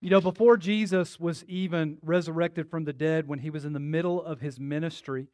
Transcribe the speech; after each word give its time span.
You 0.01 0.11
know, 0.11 0.21
before 0.21 0.55
Jesus 0.57 1.19
was 1.19 1.43
even 1.45 1.97
resurrected 2.03 2.69
from 2.69 2.83
the 2.83 2.93
dead, 2.93 3.27
when 3.27 3.39
he 3.39 3.49
was 3.49 3.65
in 3.65 3.73
the 3.73 3.79
middle 3.79 4.23
of 4.23 4.39
his 4.39 4.59
ministry, 4.59 5.27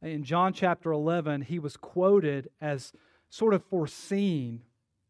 in 0.00 0.24
John 0.24 0.52
chapter 0.52 0.92
11, 0.92 1.42
he 1.42 1.58
was 1.58 1.76
quoted 1.76 2.48
as 2.60 2.92
sort 3.28 3.52
of 3.52 3.64
foreseeing 3.64 4.62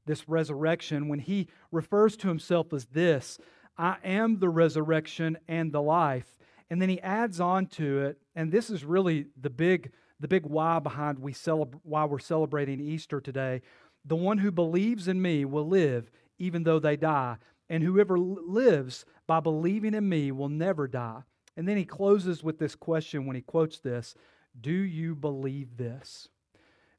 this 0.07 0.29
resurrection 0.29 1.09
when 1.09 1.19
he 1.19 1.49
refers 1.71 2.17
to 2.17 2.29
himself 2.29 2.73
as 2.73 2.87
this 2.87 3.39
I 3.77 3.97
am 4.05 4.39
the 4.39 4.49
resurrection 4.49 5.37
and 5.49 5.73
the 5.73 5.83
life. 5.83 6.39
And 6.71 6.81
then 6.81 6.89
he 6.89 7.01
adds 7.01 7.41
on 7.41 7.67
to 7.67 8.03
it, 8.03 8.19
and 8.35 8.51
this 8.51 8.71
is 8.71 8.85
really 8.85 9.27
the 9.41 9.51
big, 9.51 9.93
the 10.19 10.29
big 10.29 10.47
why 10.47 10.79
behind 10.79 11.19
we 11.19 11.33
celebra- 11.33 11.81
why 11.83 12.05
we're 12.05 12.19
celebrating 12.19 12.81
Easter 12.81 13.21
today. 13.21 13.63
The 14.05 14.17
one 14.17 14.39
who 14.39 14.51
believes 14.51 15.09
in 15.09 15.21
me 15.21 15.45
will 15.45 15.69
live 15.69 16.11
even 16.39 16.65
though 16.65 16.79
they 16.79 16.97
die, 16.97 17.37
and 17.69 17.83
whoever 17.83 18.19
lives 18.19 19.05
by 19.27 19.41
believing 19.41 19.95
in 19.95 20.09
me 20.09 20.33
will 20.33 20.49
never 20.49 20.89
die. 20.89 21.23
And 21.57 21.69
then 21.69 21.77
he 21.77 21.85
closes 21.85 22.43
with 22.43 22.59
this 22.59 22.75
question 22.75 23.27
when 23.27 23.37
he 23.37 23.43
quotes 23.43 23.79
this 23.79 24.15
Do 24.61 24.73
you 24.73 25.15
believe 25.15 25.77
this? 25.77 26.29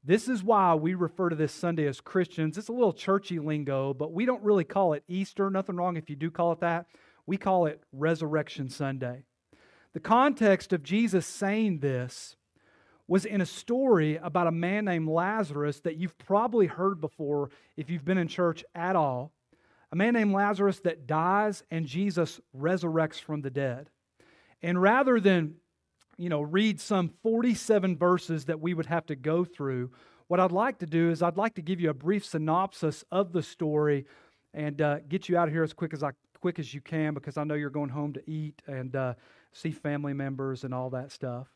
This 0.03 0.29
is 0.29 0.43
why 0.43 0.75
we 0.75 0.93
refer 0.93 1.29
to 1.29 1.35
this 1.35 1.51
Sunday 1.51 1.87
as 1.87 1.99
Christians. 1.99 2.57
It's 2.57 2.69
a 2.69 2.73
little 2.73 2.93
churchy 2.93 3.39
lingo, 3.39 3.93
but 3.93 4.13
we 4.13 4.25
don't 4.25 4.43
really 4.43 4.63
call 4.63 4.93
it 4.93 5.03
Easter. 5.07 5.49
Nothing 5.49 5.77
wrong 5.77 5.97
if 5.97 6.11
you 6.11 6.15
do 6.15 6.29
call 6.29 6.51
it 6.51 6.59
that. 6.59 6.85
We 7.25 7.37
call 7.37 7.65
it 7.65 7.81
Resurrection 7.91 8.69
Sunday. 8.69 9.23
The 9.95 10.01
context 10.01 10.73
of 10.73 10.83
Jesus 10.83 11.25
saying 11.25 11.79
this 11.79 12.35
was 13.07 13.23
in 13.23 13.39
a 13.39 13.45
story 13.45 14.17
about 14.17 14.45
a 14.45 14.51
man 14.51 14.83
named 14.83 15.07
Lazarus 15.07 15.79
that 15.79 15.95
you've 15.95 16.17
probably 16.17 16.67
heard 16.67 16.99
before 16.99 17.49
if 17.77 17.89
you've 17.89 18.03
been 18.03 18.17
in 18.17 18.27
church 18.27 18.65
at 18.75 18.97
all. 18.97 19.31
A 19.93 19.95
man 19.95 20.15
named 20.15 20.33
Lazarus 20.33 20.81
that 20.81 21.07
dies 21.07 21.63
and 21.71 21.85
Jesus 21.85 22.41
resurrects 22.53 23.21
from 23.21 23.41
the 23.41 23.49
dead. 23.49 23.89
And 24.61 24.81
rather 24.81 25.21
than, 25.21 25.55
you 26.17 26.27
know, 26.27 26.41
read 26.41 26.81
some 26.81 27.13
47 27.23 27.95
verses 27.95 28.43
that 28.45 28.59
we 28.59 28.73
would 28.73 28.87
have 28.87 29.05
to 29.05 29.15
go 29.15 29.45
through, 29.45 29.91
what 30.27 30.41
I'd 30.41 30.51
like 30.51 30.79
to 30.79 30.85
do 30.85 31.09
is 31.09 31.21
I'd 31.21 31.37
like 31.37 31.55
to 31.55 31.61
give 31.61 31.79
you 31.79 31.89
a 31.89 31.93
brief 31.93 32.25
synopsis 32.25 33.05
of 33.13 33.31
the 33.31 33.41
story 33.41 34.07
and 34.53 34.81
uh, 34.81 34.99
get 35.07 35.29
you 35.29 35.37
out 35.37 35.47
of 35.47 35.53
here 35.53 35.63
as 35.63 35.71
quick 35.71 35.93
as 35.93 36.03
I 36.03 36.11
quick 36.41 36.59
as 36.59 36.73
you 36.73 36.81
can 36.81 37.13
because 37.13 37.37
I 37.37 37.43
know 37.43 37.55
you're 37.55 37.71
going 37.71 37.89
home 37.89 38.13
to 38.13 38.29
eat 38.29 38.61
and 38.67 38.95
uh, 38.95 39.13
see 39.55 39.71
family 39.71 40.13
members 40.13 40.63
and 40.63 40.73
all 40.73 40.89
that 40.91 41.11
stuff. 41.11 41.47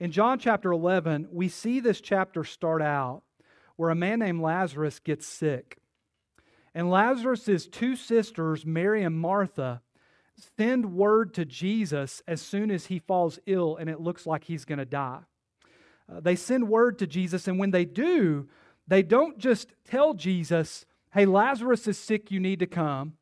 In 0.00 0.10
John 0.10 0.38
chapter 0.38 0.72
11, 0.72 1.28
we 1.30 1.48
see 1.48 1.80
this 1.80 2.00
chapter 2.00 2.44
start 2.44 2.82
out 2.82 3.22
where 3.76 3.90
a 3.90 3.94
man 3.94 4.18
named 4.18 4.40
Lazarus 4.40 4.98
gets 4.98 5.26
sick. 5.26 5.78
And 6.74 6.90
Lazarus' 6.90 7.66
two 7.66 7.96
sisters, 7.96 8.66
Mary 8.66 9.02
and 9.02 9.18
Martha, 9.18 9.80
send 10.58 10.94
word 10.94 11.32
to 11.34 11.44
Jesus 11.44 12.20
as 12.26 12.42
soon 12.42 12.70
as 12.70 12.86
he 12.86 12.98
falls 12.98 13.38
ill 13.46 13.76
and 13.76 13.88
it 13.88 14.00
looks 14.00 14.26
like 14.26 14.44
he's 14.44 14.66
going 14.66 14.78
to 14.78 14.84
die. 14.84 15.20
Uh, 16.12 16.20
they 16.20 16.36
send 16.36 16.68
word 16.68 16.98
to 16.98 17.06
Jesus, 17.06 17.48
and 17.48 17.58
when 17.58 17.70
they 17.70 17.84
do, 17.84 18.48
they 18.86 19.02
don't 19.02 19.38
just 19.38 19.72
tell 19.84 20.14
Jesus, 20.14 20.84
hey, 21.12 21.26
Lazarus 21.26 21.88
is 21.88 21.98
sick, 21.98 22.30
you 22.30 22.38
need 22.38 22.60
to 22.60 22.66
come 22.66 23.14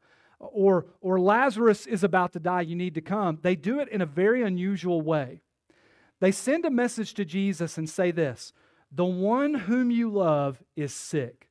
or, 0.52 0.86
or 1.00 1.20
Lazarus 1.20 1.86
is 1.86 2.04
about 2.04 2.32
to 2.32 2.40
die, 2.40 2.62
you 2.62 2.76
need 2.76 2.94
to 2.94 3.00
come. 3.00 3.38
They 3.42 3.56
do 3.56 3.80
it 3.80 3.88
in 3.88 4.00
a 4.00 4.06
very 4.06 4.42
unusual 4.42 5.00
way. 5.00 5.40
They 6.20 6.32
send 6.32 6.64
a 6.64 6.70
message 6.70 7.14
to 7.14 7.24
Jesus 7.24 7.78
and 7.78 7.88
say 7.88 8.10
this 8.10 8.52
The 8.92 9.04
one 9.04 9.54
whom 9.54 9.90
you 9.90 10.10
love 10.10 10.62
is 10.76 10.94
sick. 10.94 11.48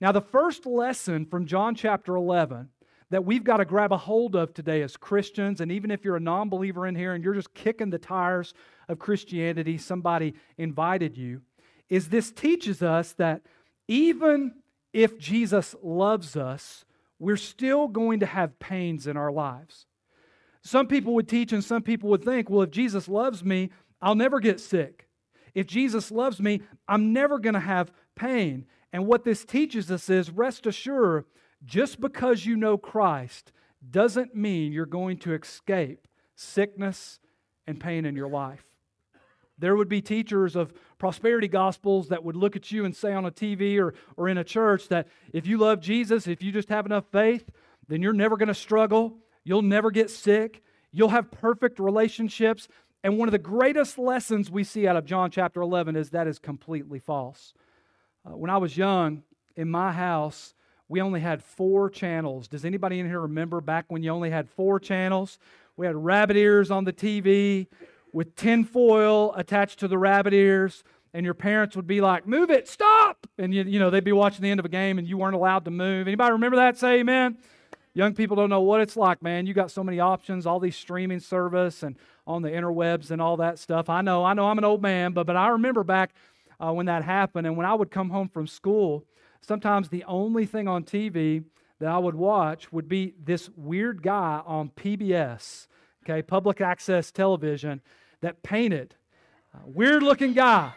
Now, 0.00 0.12
the 0.12 0.20
first 0.20 0.66
lesson 0.66 1.26
from 1.26 1.46
John 1.46 1.74
chapter 1.74 2.14
11 2.14 2.68
that 3.10 3.24
we've 3.24 3.44
got 3.44 3.56
to 3.56 3.64
grab 3.64 3.92
a 3.92 3.96
hold 3.96 4.36
of 4.36 4.52
today 4.52 4.82
as 4.82 4.96
Christians, 4.96 5.60
and 5.60 5.72
even 5.72 5.90
if 5.90 6.04
you're 6.04 6.16
a 6.16 6.20
non 6.20 6.48
believer 6.48 6.86
in 6.86 6.94
here 6.94 7.14
and 7.14 7.24
you're 7.24 7.34
just 7.34 7.54
kicking 7.54 7.90
the 7.90 7.98
tires 7.98 8.54
of 8.88 8.98
Christianity, 8.98 9.78
somebody 9.78 10.34
invited 10.56 11.16
you, 11.16 11.42
is 11.88 12.08
this 12.08 12.30
teaches 12.30 12.82
us 12.82 13.12
that 13.14 13.42
even 13.86 14.54
if 14.92 15.18
Jesus 15.18 15.74
loves 15.82 16.36
us, 16.36 16.84
we're 17.18 17.36
still 17.36 17.88
going 17.88 18.20
to 18.20 18.26
have 18.26 18.58
pains 18.58 19.06
in 19.06 19.16
our 19.16 19.32
lives. 19.32 19.86
Some 20.62 20.86
people 20.86 21.14
would 21.14 21.28
teach 21.28 21.52
and 21.52 21.64
some 21.64 21.82
people 21.82 22.10
would 22.10 22.24
think, 22.24 22.50
well, 22.50 22.62
if 22.62 22.70
Jesus 22.70 23.08
loves 23.08 23.44
me, 23.44 23.70
I'll 24.00 24.14
never 24.14 24.40
get 24.40 24.60
sick. 24.60 25.08
If 25.54 25.66
Jesus 25.66 26.10
loves 26.10 26.40
me, 26.40 26.62
I'm 26.86 27.12
never 27.12 27.38
going 27.38 27.54
to 27.54 27.60
have 27.60 27.90
pain. 28.14 28.66
And 28.92 29.06
what 29.06 29.24
this 29.24 29.44
teaches 29.44 29.90
us 29.90 30.08
is 30.08 30.30
rest 30.30 30.66
assured, 30.66 31.24
just 31.64 32.00
because 32.00 32.46
you 32.46 32.56
know 32.56 32.78
Christ 32.78 33.52
doesn't 33.90 34.34
mean 34.34 34.72
you're 34.72 34.86
going 34.86 35.18
to 35.18 35.34
escape 35.34 36.06
sickness 36.34 37.18
and 37.66 37.80
pain 37.80 38.04
in 38.04 38.14
your 38.14 38.28
life. 38.28 38.64
There 39.58 39.74
would 39.74 39.88
be 39.88 40.00
teachers 40.00 40.54
of 40.54 40.72
prosperity 40.98 41.48
gospels 41.48 42.08
that 42.08 42.24
would 42.24 42.36
look 42.36 42.56
at 42.56 42.70
you 42.70 42.84
and 42.84 42.94
say 42.94 43.12
on 43.12 43.24
a 43.24 43.30
TV 43.30 43.78
or, 43.78 43.94
or 44.16 44.28
in 44.28 44.38
a 44.38 44.44
church 44.44 44.88
that 44.88 45.08
if 45.32 45.46
you 45.46 45.58
love 45.58 45.80
Jesus, 45.80 46.26
if 46.26 46.42
you 46.42 46.52
just 46.52 46.68
have 46.68 46.86
enough 46.86 47.04
faith, 47.10 47.48
then 47.88 48.02
you're 48.02 48.12
never 48.12 48.36
going 48.36 48.48
to 48.48 48.54
struggle. 48.54 49.16
You'll 49.44 49.62
never 49.62 49.90
get 49.90 50.10
sick. 50.10 50.62
You'll 50.92 51.08
have 51.10 51.30
perfect 51.30 51.78
relationships. 51.78 52.68
And 53.04 53.16
one 53.16 53.28
of 53.28 53.32
the 53.32 53.38
greatest 53.38 53.98
lessons 53.98 54.50
we 54.50 54.64
see 54.64 54.86
out 54.86 54.96
of 54.96 55.04
John 55.04 55.30
chapter 55.30 55.60
11 55.60 55.96
is 55.96 56.10
that 56.10 56.26
is 56.26 56.38
completely 56.38 56.98
false. 56.98 57.54
Uh, 58.26 58.36
when 58.36 58.50
I 58.50 58.56
was 58.56 58.76
young, 58.76 59.22
in 59.56 59.68
my 59.68 59.92
house, 59.92 60.54
we 60.88 61.00
only 61.00 61.20
had 61.20 61.42
four 61.42 61.90
channels. 61.90 62.48
Does 62.48 62.64
anybody 62.64 63.00
in 63.00 63.06
here 63.06 63.20
remember 63.20 63.60
back 63.60 63.86
when 63.88 64.02
you 64.02 64.10
only 64.10 64.30
had 64.30 64.48
four 64.48 64.78
channels? 64.78 65.38
We 65.76 65.86
had 65.86 65.96
rabbit 65.96 66.36
ears 66.36 66.70
on 66.70 66.84
the 66.84 66.92
TV 66.92 67.66
with 68.12 68.34
tinfoil 68.36 69.34
attached 69.34 69.80
to 69.80 69.88
the 69.88 69.98
rabbit 69.98 70.34
ears, 70.34 70.84
and 71.14 71.24
your 71.24 71.34
parents 71.34 71.76
would 71.76 71.86
be 71.86 72.00
like, 72.00 72.26
"Move 72.26 72.50
it, 72.50 72.68
stop!" 72.68 73.26
And 73.38 73.54
you, 73.54 73.62
you 73.64 73.78
know 73.78 73.90
they'd 73.90 74.04
be 74.04 74.12
watching 74.12 74.42
the 74.42 74.50
end 74.50 74.60
of 74.60 74.66
a 74.66 74.70
game, 74.70 74.98
and 74.98 75.08
you 75.08 75.16
weren't 75.16 75.34
allowed 75.34 75.64
to 75.64 75.70
move. 75.70 76.06
Anybody 76.06 76.32
remember 76.32 76.56
that? 76.56 76.78
Say 76.78 77.00
Amen. 77.00 77.38
Young 77.94 78.14
people 78.14 78.36
don't 78.36 78.50
know 78.50 78.60
what 78.60 78.80
it's 78.80 78.96
like, 78.96 79.22
man. 79.22 79.46
You 79.46 79.54
got 79.54 79.70
so 79.72 79.82
many 79.82 79.98
options, 79.98 80.46
all 80.46 80.60
these 80.60 80.76
streaming 80.76 81.18
service 81.18 81.82
and 81.82 81.96
on 82.28 82.42
the 82.42 82.50
interwebs 82.50 83.10
and 83.10 83.20
all 83.20 83.38
that 83.38 83.58
stuff. 83.58 83.88
I 83.88 84.02
know, 84.02 84.24
I 84.24 84.34
know, 84.34 84.46
I'm 84.46 84.58
an 84.58 84.64
old 84.64 84.82
man, 84.82 85.12
but 85.12 85.26
but 85.26 85.36
I 85.36 85.48
remember 85.48 85.82
back 85.82 86.14
uh, 86.60 86.72
when 86.72 86.86
that 86.86 87.02
happened, 87.02 87.46
and 87.46 87.56
when 87.56 87.66
I 87.66 87.74
would 87.74 87.90
come 87.90 88.10
home 88.10 88.28
from 88.28 88.46
school, 88.46 89.04
sometimes 89.40 89.88
the 89.88 90.04
only 90.04 90.46
thing 90.46 90.68
on 90.68 90.84
TV 90.84 91.44
that 91.80 91.88
I 91.88 91.98
would 91.98 92.14
watch 92.14 92.72
would 92.72 92.88
be 92.88 93.14
this 93.22 93.50
weird 93.56 94.02
guy 94.02 94.42
on 94.44 94.70
PBS, 94.70 95.66
okay, 96.08 96.22
public 96.22 96.60
access 96.60 97.10
television, 97.10 97.80
that 98.20 98.42
painted. 98.42 98.94
weird 99.64 100.02
looking 100.02 100.32
guy. 100.32 100.72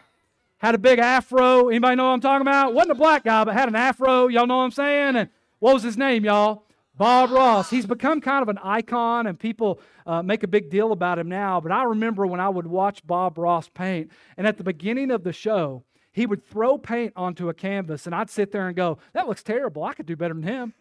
Had 0.58 0.74
a 0.74 0.78
big 0.78 0.98
afro. 0.98 1.68
Anybody 1.68 1.96
know 1.96 2.04
what 2.04 2.10
I'm 2.10 2.20
talking 2.20 2.42
about? 2.42 2.74
Wasn't 2.74 2.92
a 2.92 2.96
black 2.96 3.24
guy, 3.24 3.42
but 3.44 3.54
had 3.54 3.68
an 3.68 3.74
afro. 3.74 4.28
Y'all 4.28 4.46
know 4.46 4.58
what 4.58 4.64
I'm 4.64 4.70
saying? 4.70 5.16
And 5.16 5.28
what 5.58 5.74
was 5.74 5.82
his 5.82 5.96
name, 5.96 6.24
y'all? 6.24 6.64
Bob 6.96 7.30
Ross. 7.30 7.70
He's 7.70 7.86
become 7.86 8.20
kind 8.20 8.42
of 8.42 8.48
an 8.48 8.58
icon, 8.62 9.26
and 9.26 9.38
people 9.38 9.80
uh, 10.06 10.22
make 10.22 10.42
a 10.42 10.48
big 10.48 10.70
deal 10.70 10.92
about 10.92 11.18
him 11.18 11.28
now. 11.28 11.60
But 11.60 11.72
I 11.72 11.82
remember 11.84 12.26
when 12.26 12.38
I 12.38 12.48
would 12.48 12.66
watch 12.66 13.04
Bob 13.04 13.38
Ross 13.38 13.68
paint, 13.68 14.12
and 14.36 14.46
at 14.46 14.56
the 14.56 14.64
beginning 14.64 15.10
of 15.10 15.24
the 15.24 15.32
show, 15.32 15.82
he 16.12 16.26
would 16.26 16.44
throw 16.44 16.78
paint 16.78 17.12
onto 17.16 17.48
a 17.48 17.54
canvas, 17.54 18.06
and 18.06 18.14
I'd 18.14 18.30
sit 18.30 18.52
there 18.52 18.68
and 18.68 18.76
go, 18.76 18.98
That 19.14 19.26
looks 19.26 19.42
terrible. 19.42 19.82
I 19.82 19.94
could 19.94 20.06
do 20.06 20.16
better 20.16 20.34
than 20.34 20.42
him. 20.42 20.74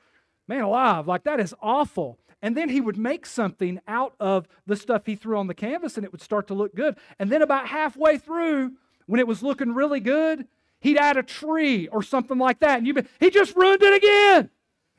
Man 0.47 0.61
alive, 0.61 1.07
like 1.07 1.23
that 1.23 1.39
is 1.39 1.55
awful. 1.61 2.19
And 2.41 2.57
then 2.57 2.69
he 2.69 2.81
would 2.81 2.97
make 2.97 3.25
something 3.25 3.79
out 3.87 4.15
of 4.19 4.47
the 4.65 4.75
stuff 4.75 5.05
he 5.05 5.15
threw 5.15 5.37
on 5.37 5.47
the 5.47 5.53
canvas, 5.53 5.95
and 5.95 6.05
it 6.05 6.11
would 6.11 6.21
start 6.21 6.47
to 6.47 6.53
look 6.53 6.75
good. 6.75 6.97
And 7.19 7.29
then 7.29 7.41
about 7.41 7.67
halfway 7.67 8.17
through, 8.17 8.73
when 9.05 9.19
it 9.19 9.27
was 9.27 9.43
looking 9.43 9.73
really 9.73 9.99
good, 9.99 10.47
he'd 10.79 10.97
add 10.97 11.17
a 11.17 11.23
tree 11.23 11.87
or 11.87 12.01
something 12.01 12.37
like 12.37 12.59
that. 12.59 12.79
And 12.79 12.87
you 12.87 12.95
he 13.19 13.29
just 13.29 13.55
ruined 13.55 13.83
it 13.83 13.93
again. 13.93 14.49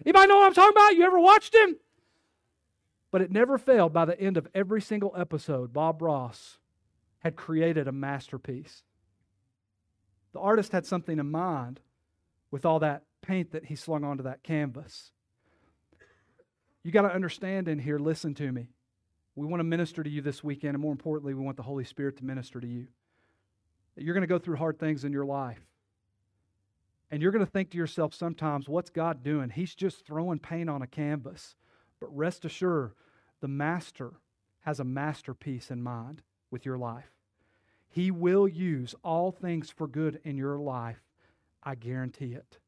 Anybody 0.05 0.29
know 0.29 0.39
what 0.39 0.47
I'm 0.47 0.55
talking 0.55 0.77
about? 0.77 0.97
You 0.97 1.05
ever 1.05 1.19
watched 1.19 1.55
him? 1.55 1.77
But 3.11 3.23
it 3.23 3.31
never 3.31 3.59
failed 3.59 3.93
by 3.93 4.05
the 4.05 4.19
end 4.19 4.37
of 4.37 4.49
every 4.55 4.81
single 4.81 5.13
episode, 5.17 5.73
Bob 5.73 6.01
Ross 6.01 6.59
had 7.19 7.37
created 7.37 7.87
a 7.87 7.93
masterpiece. 7.93 8.83
The 10.33 10.41
artist 10.41 10.73
had 10.73 10.87
something 10.87 11.19
in 11.19 11.31
mind 11.31 11.81
with 12.51 12.65
all 12.65 12.79
that 12.81 13.03
paint 13.21 13.53
that 13.53 13.67
he 13.67 13.77
slung 13.77 14.03
onto 14.03 14.23
that 14.25 14.43
canvas. 14.43 15.13
You 16.83 16.91
got 16.91 17.03
to 17.03 17.15
understand 17.15 17.69
in 17.69 17.79
here, 17.79 17.99
listen 17.99 18.35
to 18.35 18.51
me. 18.51 18.69
We 19.35 19.47
want 19.47 19.61
to 19.61 19.65
minister 19.65 20.03
to 20.03 20.11
you 20.11 20.21
this 20.21 20.45
weekend, 20.45 20.75
and 20.75 20.83
more 20.83 20.93
importantly, 20.93 21.35
we 21.35 21.43
want 21.43 21.57
the 21.57 21.63
Holy 21.63 21.85
Spirit 21.85 22.19
to 22.19 22.25
minister 22.25 22.61
to 22.61 22.67
you. 22.67 22.89
You're 23.97 24.15
going 24.15 24.23
to 24.23 24.27
go 24.27 24.39
through 24.39 24.57
hard 24.57 24.79
things 24.79 25.05
in 25.05 25.13
your 25.13 25.25
life. 25.25 25.61
And 27.11 27.23
you're 27.23 27.33
going 27.33 27.45
to 27.45 27.51
think 27.51 27.71
to 27.71 27.77
yourself 27.77 28.15
sometimes, 28.15 28.69
what's 28.69 28.91
God 28.91 29.23
doing? 29.23 29.51
He's 29.51 29.75
just 29.75 30.07
throwing 30.07 30.39
paint 30.39 30.71
on 30.71 30.83
a 30.83 30.87
canvas. 30.87 31.57
But 32.01 32.17
rest 32.17 32.45
assured, 32.45 32.93
the 33.41 33.49
Master 33.49 34.15
has 34.61 34.81
a 34.81 34.85
masterpiece 34.85 35.71
in 35.71 35.83
mind 35.83 36.23
with 36.51 36.65
your 36.65 36.79
life. 36.79 37.11
He 37.89 38.11
will 38.11 38.49
use 38.49 38.95
all 39.05 39.31
things 39.31 39.71
for 39.71 39.87
good 39.87 40.21
in 40.25 40.37
your 40.37 40.59
life. 40.59 41.01
I 41.63 41.75
guarantee 41.75 42.33
it. 42.33 42.59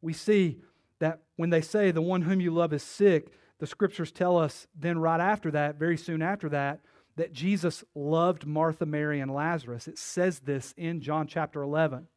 We 0.00 0.12
see 0.12 0.60
that 1.00 1.22
when 1.36 1.50
they 1.50 1.60
say 1.60 1.90
the 1.90 2.00
one 2.00 2.22
whom 2.22 2.40
you 2.40 2.52
love 2.52 2.72
is 2.72 2.82
sick, 2.82 3.32
the 3.60 3.66
scriptures 3.66 4.10
tell 4.10 4.36
us 4.36 4.66
then, 4.74 4.98
right 4.98 5.20
after 5.20 5.50
that, 5.52 5.78
very 5.78 5.96
soon 5.96 6.22
after 6.22 6.48
that, 6.48 6.80
that 7.16 7.32
Jesus 7.32 7.84
loved 7.94 8.46
Martha, 8.46 8.86
Mary, 8.86 9.20
and 9.20 9.32
Lazarus. 9.32 9.86
It 9.86 9.98
says 9.98 10.40
this 10.40 10.74
in 10.76 11.00
John 11.00 11.26
chapter 11.26 11.62
11. 11.62 12.08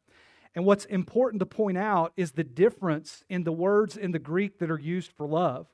And 0.54 0.64
what's 0.64 0.84
important 0.86 1.40
to 1.40 1.46
point 1.46 1.76
out 1.76 2.12
is 2.16 2.32
the 2.32 2.44
difference 2.44 3.24
in 3.28 3.44
the 3.44 3.52
words 3.52 3.96
in 3.96 4.12
the 4.12 4.18
Greek 4.18 4.58
that 4.58 4.70
are 4.70 4.78
used 4.78 5.12
for 5.12 5.26
love. 5.26 5.66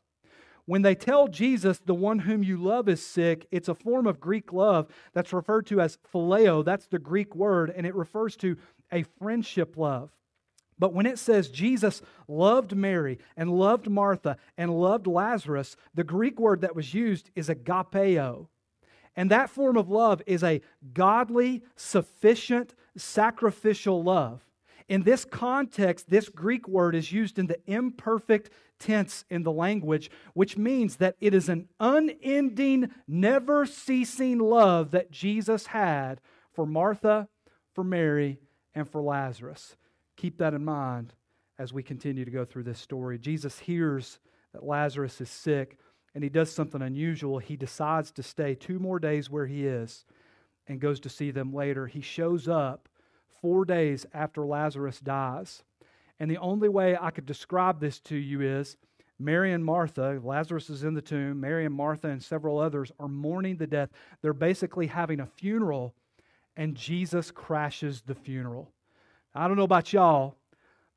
When 0.64 0.82
they 0.82 0.94
tell 0.94 1.28
Jesus, 1.28 1.78
the 1.78 1.94
one 1.94 2.20
whom 2.20 2.42
you 2.42 2.56
love 2.56 2.88
is 2.88 3.04
sick, 3.04 3.46
it's 3.50 3.68
a 3.68 3.74
form 3.74 4.06
of 4.06 4.20
Greek 4.20 4.52
love 4.52 4.86
that's 5.12 5.32
referred 5.32 5.66
to 5.66 5.80
as 5.80 5.98
phileo. 6.12 6.64
That's 6.64 6.86
the 6.86 6.98
Greek 6.98 7.34
word, 7.34 7.72
and 7.74 7.86
it 7.86 7.94
refers 7.94 8.36
to 8.36 8.56
a 8.92 9.04
friendship 9.18 9.76
love. 9.76 10.10
But 10.80 10.94
when 10.94 11.04
it 11.04 11.18
says 11.18 11.50
Jesus 11.50 12.00
loved 12.26 12.74
Mary 12.74 13.18
and 13.36 13.50
loved 13.50 13.88
Martha 13.88 14.38
and 14.56 14.80
loved 14.80 15.06
Lazarus, 15.06 15.76
the 15.94 16.02
Greek 16.02 16.40
word 16.40 16.62
that 16.62 16.74
was 16.74 16.94
used 16.94 17.30
is 17.36 17.50
agapeo. 17.50 18.48
And 19.14 19.30
that 19.30 19.50
form 19.50 19.76
of 19.76 19.90
love 19.90 20.22
is 20.26 20.42
a 20.42 20.62
godly, 20.94 21.62
sufficient, 21.76 22.74
sacrificial 22.96 24.02
love. 24.02 24.42
In 24.88 25.02
this 25.02 25.26
context, 25.26 26.08
this 26.08 26.30
Greek 26.30 26.66
word 26.66 26.94
is 26.94 27.12
used 27.12 27.38
in 27.38 27.46
the 27.46 27.60
imperfect 27.66 28.48
tense 28.78 29.26
in 29.28 29.42
the 29.42 29.52
language, 29.52 30.10
which 30.32 30.56
means 30.56 30.96
that 30.96 31.16
it 31.20 31.34
is 31.34 31.50
an 31.50 31.68
unending, 31.78 32.90
never 33.06 33.66
ceasing 33.66 34.38
love 34.38 34.92
that 34.92 35.10
Jesus 35.10 35.66
had 35.66 36.22
for 36.54 36.64
Martha, 36.64 37.28
for 37.74 37.84
Mary, 37.84 38.40
and 38.74 38.88
for 38.88 39.02
Lazarus. 39.02 39.76
Keep 40.20 40.36
that 40.36 40.52
in 40.52 40.62
mind 40.62 41.14
as 41.58 41.72
we 41.72 41.82
continue 41.82 42.26
to 42.26 42.30
go 42.30 42.44
through 42.44 42.64
this 42.64 42.78
story. 42.78 43.18
Jesus 43.18 43.58
hears 43.58 44.18
that 44.52 44.62
Lazarus 44.62 45.18
is 45.22 45.30
sick 45.30 45.78
and 46.14 46.22
he 46.22 46.28
does 46.28 46.52
something 46.52 46.82
unusual. 46.82 47.38
He 47.38 47.56
decides 47.56 48.10
to 48.10 48.22
stay 48.22 48.54
two 48.54 48.78
more 48.78 48.98
days 48.98 49.30
where 49.30 49.46
he 49.46 49.66
is 49.66 50.04
and 50.66 50.78
goes 50.78 51.00
to 51.00 51.08
see 51.08 51.30
them 51.30 51.54
later. 51.54 51.86
He 51.86 52.02
shows 52.02 52.48
up 52.48 52.86
four 53.40 53.64
days 53.64 54.04
after 54.12 54.44
Lazarus 54.44 55.00
dies. 55.00 55.62
And 56.18 56.30
the 56.30 56.36
only 56.36 56.68
way 56.68 56.98
I 57.00 57.12
could 57.12 57.24
describe 57.24 57.80
this 57.80 57.98
to 58.00 58.16
you 58.16 58.42
is 58.42 58.76
Mary 59.18 59.54
and 59.54 59.64
Martha, 59.64 60.20
Lazarus 60.22 60.68
is 60.68 60.84
in 60.84 60.92
the 60.92 61.00
tomb, 61.00 61.40
Mary 61.40 61.64
and 61.64 61.74
Martha 61.74 62.08
and 62.08 62.22
several 62.22 62.58
others 62.58 62.92
are 62.98 63.08
mourning 63.08 63.56
the 63.56 63.66
death. 63.66 63.88
They're 64.20 64.34
basically 64.34 64.88
having 64.88 65.20
a 65.20 65.26
funeral, 65.26 65.94
and 66.58 66.74
Jesus 66.74 67.30
crashes 67.30 68.02
the 68.02 68.14
funeral. 68.14 68.70
I 69.34 69.46
don't 69.46 69.56
know 69.56 69.64
about 69.64 69.92
y'all, 69.92 70.34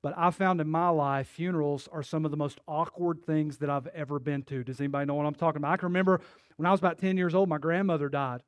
but 0.01 0.13
I 0.17 0.31
found 0.31 0.59
in 0.59 0.67
my 0.67 0.89
life 0.89 1.27
funerals 1.27 1.87
are 1.91 2.01
some 2.01 2.25
of 2.25 2.31
the 2.31 2.37
most 2.37 2.59
awkward 2.67 3.23
things 3.23 3.57
that 3.57 3.69
I've 3.69 3.87
ever 3.87 4.19
been 4.19 4.41
to. 4.43 4.63
Does 4.63 4.79
anybody 4.79 5.05
know 5.05 5.13
what 5.13 5.25
I'm 5.25 5.35
talking 5.35 5.57
about? 5.57 5.71
I 5.71 5.77
can 5.77 5.87
remember 5.87 6.19
when 6.57 6.65
I 6.65 6.71
was 6.71 6.79
about 6.79 6.97
10 6.97 7.15
years 7.15 7.35
old, 7.35 7.47
my 7.47 7.59
grandmother 7.59 8.09
died. 8.09 8.41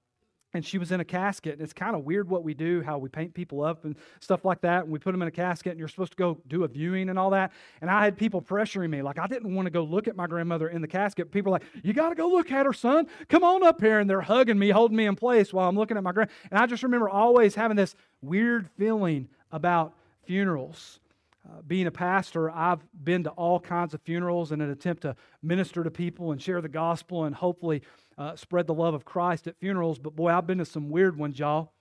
And 0.55 0.65
she 0.65 0.77
was 0.77 0.93
in 0.93 1.01
a 1.01 1.05
casket. 1.05 1.53
And 1.53 1.61
it's 1.61 1.73
kind 1.73 1.95
of 1.95 2.05
weird 2.05 2.29
what 2.29 2.43
we 2.43 2.53
do, 2.53 2.81
how 2.81 2.97
we 2.97 3.09
paint 3.09 3.33
people 3.33 3.61
up 3.61 3.83
and 3.83 3.95
stuff 4.21 4.45
like 4.45 4.61
that. 4.61 4.83
And 4.83 4.91
we 4.91 4.99
put 4.99 5.11
them 5.11 5.21
in 5.21 5.27
a 5.27 5.31
casket, 5.31 5.71
and 5.71 5.79
you're 5.79 5.89
supposed 5.89 6.13
to 6.13 6.17
go 6.17 6.39
do 6.47 6.63
a 6.63 6.67
viewing 6.67 7.09
and 7.09 7.19
all 7.19 7.29
that. 7.31 7.51
And 7.81 7.91
I 7.91 8.05
had 8.05 8.17
people 8.17 8.41
pressuring 8.41 8.89
me. 8.89 9.01
Like, 9.01 9.19
I 9.19 9.27
didn't 9.27 9.53
want 9.53 9.65
to 9.65 9.69
go 9.69 9.83
look 9.83 10.07
at 10.07 10.15
my 10.15 10.27
grandmother 10.27 10.69
in 10.69 10.81
the 10.81 10.87
casket. 10.87 11.29
People 11.29 11.51
like, 11.51 11.63
You 11.83 11.91
got 11.91 12.09
to 12.09 12.15
go 12.15 12.29
look 12.29 12.51
at 12.51 12.65
her, 12.65 12.73
son. 12.73 13.07
Come 13.27 13.43
on 13.43 13.63
up 13.63 13.81
here. 13.81 13.99
And 13.99 14.09
they're 14.09 14.21
hugging 14.21 14.57
me, 14.57 14.69
holding 14.69 14.95
me 14.95 15.05
in 15.05 15.15
place 15.15 15.53
while 15.53 15.67
I'm 15.67 15.75
looking 15.75 15.97
at 15.97 16.03
my 16.03 16.13
grand. 16.13 16.29
And 16.49 16.57
I 16.57 16.65
just 16.65 16.83
remember 16.83 17.09
always 17.09 17.53
having 17.53 17.75
this 17.75 17.93
weird 18.21 18.69
feeling 18.77 19.27
about 19.51 19.93
funerals. 20.25 21.01
Uh, 21.47 21.61
being 21.67 21.85
a 21.85 21.91
pastor, 21.91 22.49
I've 22.49 22.79
been 23.03 23.23
to 23.25 23.29
all 23.31 23.59
kinds 23.59 23.93
of 23.93 24.01
funerals 24.01 24.51
in 24.51 24.61
an 24.61 24.71
attempt 24.71 25.03
to 25.03 25.15
minister 25.43 25.83
to 25.83 25.91
people 25.91 26.31
and 26.31 26.41
share 26.41 26.59
the 26.59 26.69
gospel 26.69 27.25
and 27.25 27.35
hopefully 27.35 27.83
uh, 28.17 28.35
spread 28.35 28.67
the 28.67 28.73
love 28.73 28.93
of 28.93 29.05
Christ 29.05 29.47
at 29.47 29.57
funerals. 29.57 29.99
But 29.99 30.15
boy, 30.15 30.29
I've 30.29 30.47
been 30.47 30.57
to 30.59 30.65
some 30.65 30.89
weird 30.89 31.17
ones, 31.17 31.39
y'all. 31.39 31.71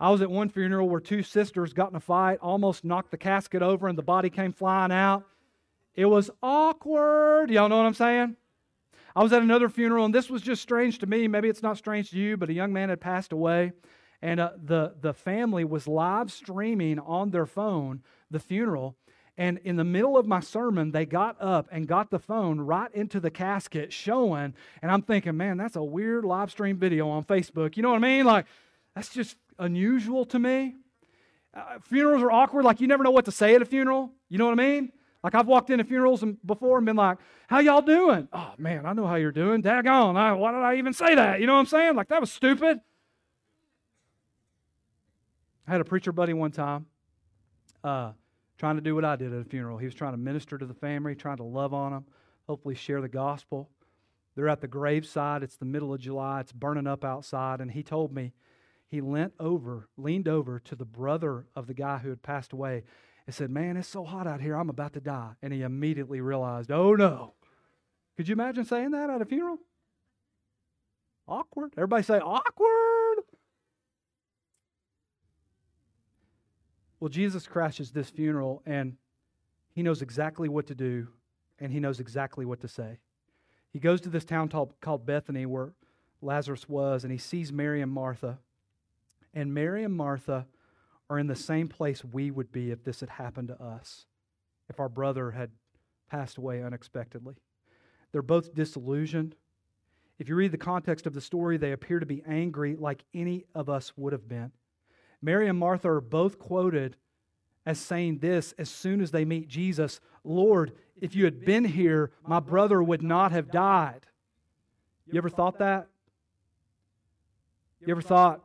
I 0.00 0.10
was 0.10 0.22
at 0.22 0.30
one 0.30 0.48
funeral 0.48 0.88
where 0.88 1.00
two 1.00 1.22
sisters 1.22 1.72
got 1.72 1.90
in 1.90 1.96
a 1.96 2.00
fight, 2.00 2.38
almost 2.42 2.84
knocked 2.84 3.10
the 3.10 3.16
casket 3.16 3.62
over, 3.62 3.86
and 3.88 3.96
the 3.96 4.02
body 4.02 4.30
came 4.30 4.52
flying 4.52 4.92
out. 4.92 5.24
It 5.94 6.06
was 6.06 6.30
awkward. 6.42 7.50
Y'all 7.50 7.68
know 7.68 7.76
what 7.76 7.86
I'm 7.86 7.94
saying? 7.94 8.36
I 9.14 9.22
was 9.22 9.32
at 9.32 9.42
another 9.42 9.68
funeral, 9.68 10.04
and 10.04 10.14
this 10.14 10.28
was 10.28 10.42
just 10.42 10.62
strange 10.62 10.98
to 10.98 11.06
me. 11.06 11.28
Maybe 11.28 11.48
it's 11.48 11.62
not 11.62 11.78
strange 11.78 12.10
to 12.10 12.18
you, 12.18 12.36
but 12.36 12.50
a 12.50 12.54
young 12.54 12.72
man 12.72 12.88
had 12.88 13.00
passed 13.00 13.32
away 13.32 13.72
and 14.24 14.40
uh, 14.40 14.52
the, 14.56 14.94
the 15.02 15.12
family 15.12 15.64
was 15.64 15.86
live 15.86 16.32
streaming 16.32 16.98
on 16.98 17.30
their 17.30 17.44
phone 17.44 18.02
the 18.30 18.40
funeral. 18.40 18.96
And 19.36 19.58
in 19.64 19.76
the 19.76 19.84
middle 19.84 20.16
of 20.16 20.26
my 20.26 20.40
sermon, 20.40 20.92
they 20.92 21.06
got 21.06 21.36
up 21.40 21.68
and 21.72 21.88
got 21.88 22.10
the 22.10 22.20
phone 22.20 22.60
right 22.60 22.92
into 22.94 23.18
the 23.18 23.30
casket 23.30 23.92
showing. 23.92 24.54
And 24.80 24.92
I'm 24.92 25.02
thinking, 25.02 25.36
man, 25.36 25.56
that's 25.56 25.74
a 25.76 25.82
weird 25.82 26.24
live 26.24 26.50
stream 26.50 26.76
video 26.76 27.08
on 27.08 27.24
Facebook. 27.24 27.76
You 27.76 27.82
know 27.82 27.90
what 27.90 27.96
I 27.96 28.00
mean? 28.00 28.24
Like, 28.24 28.46
that's 28.94 29.08
just 29.08 29.36
unusual 29.58 30.24
to 30.26 30.38
me. 30.38 30.76
Uh, 31.52 31.78
funerals 31.82 32.22
are 32.22 32.30
awkward. 32.30 32.64
Like, 32.64 32.80
you 32.80 32.86
never 32.86 33.02
know 33.02 33.10
what 33.10 33.24
to 33.24 33.32
say 33.32 33.56
at 33.56 33.62
a 33.62 33.64
funeral. 33.64 34.12
You 34.28 34.38
know 34.38 34.46
what 34.46 34.52
I 34.52 34.62
mean? 34.62 34.92
Like, 35.24 35.34
I've 35.34 35.48
walked 35.48 35.70
into 35.70 35.84
funerals 35.84 36.22
before 36.44 36.76
and 36.76 36.86
been 36.86 36.96
like, 36.96 37.18
how 37.48 37.58
y'all 37.58 37.82
doing? 37.82 38.28
Oh, 38.32 38.52
man, 38.56 38.86
I 38.86 38.92
know 38.92 39.06
how 39.06 39.16
you're 39.16 39.32
doing. 39.32 39.62
Daggone. 39.62 40.16
I, 40.16 40.32
why 40.32 40.52
did 40.52 40.62
I 40.62 40.76
even 40.76 40.92
say 40.92 41.14
that? 41.14 41.40
You 41.40 41.46
know 41.46 41.54
what 41.54 41.60
I'm 41.60 41.66
saying? 41.66 41.96
Like, 41.96 42.08
that 42.08 42.20
was 42.20 42.30
stupid. 42.30 42.80
I 45.66 45.72
had 45.72 45.80
a 45.80 45.84
preacher 45.84 46.12
buddy 46.12 46.34
one 46.34 46.52
time 46.52 46.86
uh, 47.82 48.12
trying 48.64 48.76
to 48.76 48.80
do 48.80 48.94
what 48.94 49.04
I 49.04 49.14
did 49.14 49.30
at 49.34 49.42
a 49.42 49.44
funeral. 49.44 49.76
He 49.76 49.84
was 49.84 49.94
trying 49.94 50.14
to 50.14 50.18
minister 50.18 50.56
to 50.56 50.64
the 50.64 50.72
family, 50.72 51.14
trying 51.14 51.36
to 51.36 51.42
love 51.42 51.74
on 51.74 51.92
them, 51.92 52.06
hopefully 52.46 52.74
share 52.74 53.02
the 53.02 53.10
gospel. 53.10 53.68
They're 54.34 54.48
at 54.48 54.62
the 54.62 54.68
graveside. 54.68 55.42
It's 55.42 55.58
the 55.58 55.66
middle 55.66 55.92
of 55.92 56.00
July. 56.00 56.40
It's 56.40 56.50
burning 56.50 56.86
up 56.86 57.04
outside. 57.04 57.60
And 57.60 57.72
he 57.72 57.82
told 57.82 58.10
me 58.10 58.32
he 58.88 59.02
leaned 59.02 59.32
over, 59.38 59.90
leaned 59.98 60.28
over 60.28 60.58
to 60.60 60.74
the 60.74 60.86
brother 60.86 61.44
of 61.54 61.66
the 61.66 61.74
guy 61.74 61.98
who 61.98 62.08
had 62.08 62.22
passed 62.22 62.54
away 62.54 62.84
and 63.26 63.34
said, 63.34 63.50
Man, 63.50 63.76
it's 63.76 63.86
so 63.86 64.02
hot 64.02 64.26
out 64.26 64.40
here. 64.40 64.56
I'm 64.56 64.70
about 64.70 64.94
to 64.94 65.00
die. 65.00 65.32
And 65.42 65.52
he 65.52 65.60
immediately 65.60 66.22
realized, 66.22 66.70
Oh 66.70 66.94
no. 66.94 67.34
Could 68.16 68.28
you 68.28 68.32
imagine 68.32 68.64
saying 68.64 68.92
that 68.92 69.10
at 69.10 69.20
a 69.20 69.26
funeral? 69.26 69.58
Awkward. 71.28 71.74
Everybody 71.76 72.02
say, 72.02 72.18
Awkward. 72.18 72.93
Well, 77.04 77.10
Jesus 77.10 77.46
crashes 77.46 77.90
this 77.90 78.08
funeral 78.08 78.62
and 78.64 78.96
he 79.74 79.82
knows 79.82 80.00
exactly 80.00 80.48
what 80.48 80.68
to 80.68 80.74
do 80.74 81.08
and 81.58 81.70
he 81.70 81.78
knows 81.78 82.00
exactly 82.00 82.46
what 82.46 82.62
to 82.62 82.68
say. 82.68 82.96
He 83.74 83.78
goes 83.78 84.00
to 84.00 84.08
this 84.08 84.24
town 84.24 84.48
called 84.48 85.04
Bethany 85.04 85.44
where 85.44 85.74
Lazarus 86.22 86.66
was, 86.66 87.04
and 87.04 87.12
he 87.12 87.18
sees 87.18 87.52
Mary 87.52 87.82
and 87.82 87.92
Martha. 87.92 88.38
And 89.34 89.52
Mary 89.52 89.84
and 89.84 89.94
Martha 89.94 90.46
are 91.10 91.18
in 91.18 91.26
the 91.26 91.36
same 91.36 91.68
place 91.68 92.02
we 92.02 92.30
would 92.30 92.50
be 92.50 92.70
if 92.70 92.84
this 92.84 93.00
had 93.00 93.10
happened 93.10 93.48
to 93.48 93.62
us, 93.62 94.06
if 94.70 94.80
our 94.80 94.88
brother 94.88 95.32
had 95.32 95.50
passed 96.10 96.38
away 96.38 96.62
unexpectedly. 96.62 97.34
They're 98.12 98.22
both 98.22 98.54
disillusioned. 98.54 99.36
If 100.18 100.30
you 100.30 100.36
read 100.36 100.52
the 100.52 100.56
context 100.56 101.06
of 101.06 101.12
the 101.12 101.20
story, 101.20 101.58
they 101.58 101.72
appear 101.72 102.00
to 102.00 102.06
be 102.06 102.22
angry 102.26 102.76
like 102.76 103.04
any 103.12 103.44
of 103.54 103.68
us 103.68 103.92
would 103.94 104.14
have 104.14 104.26
been. 104.26 104.52
Mary 105.24 105.48
and 105.48 105.58
Martha 105.58 105.90
are 105.90 106.02
both 106.02 106.38
quoted 106.38 106.96
as 107.64 107.78
saying 107.78 108.18
this 108.18 108.52
as 108.58 108.68
soon 108.68 109.00
as 109.00 109.10
they 109.10 109.24
meet 109.24 109.48
Jesus 109.48 110.00
Lord, 110.26 110.72
if 111.02 111.14
you 111.14 111.26
had 111.26 111.44
been 111.44 111.64
here, 111.64 112.10
my 112.26 112.40
brother 112.40 112.82
would 112.82 113.02
not 113.02 113.32
have 113.32 113.50
died. 113.50 114.06
You 115.06 115.18
ever 115.18 115.28
thought 115.28 115.58
that? 115.58 115.88
You 117.80 117.90
ever 117.90 118.00
thought, 118.00 118.40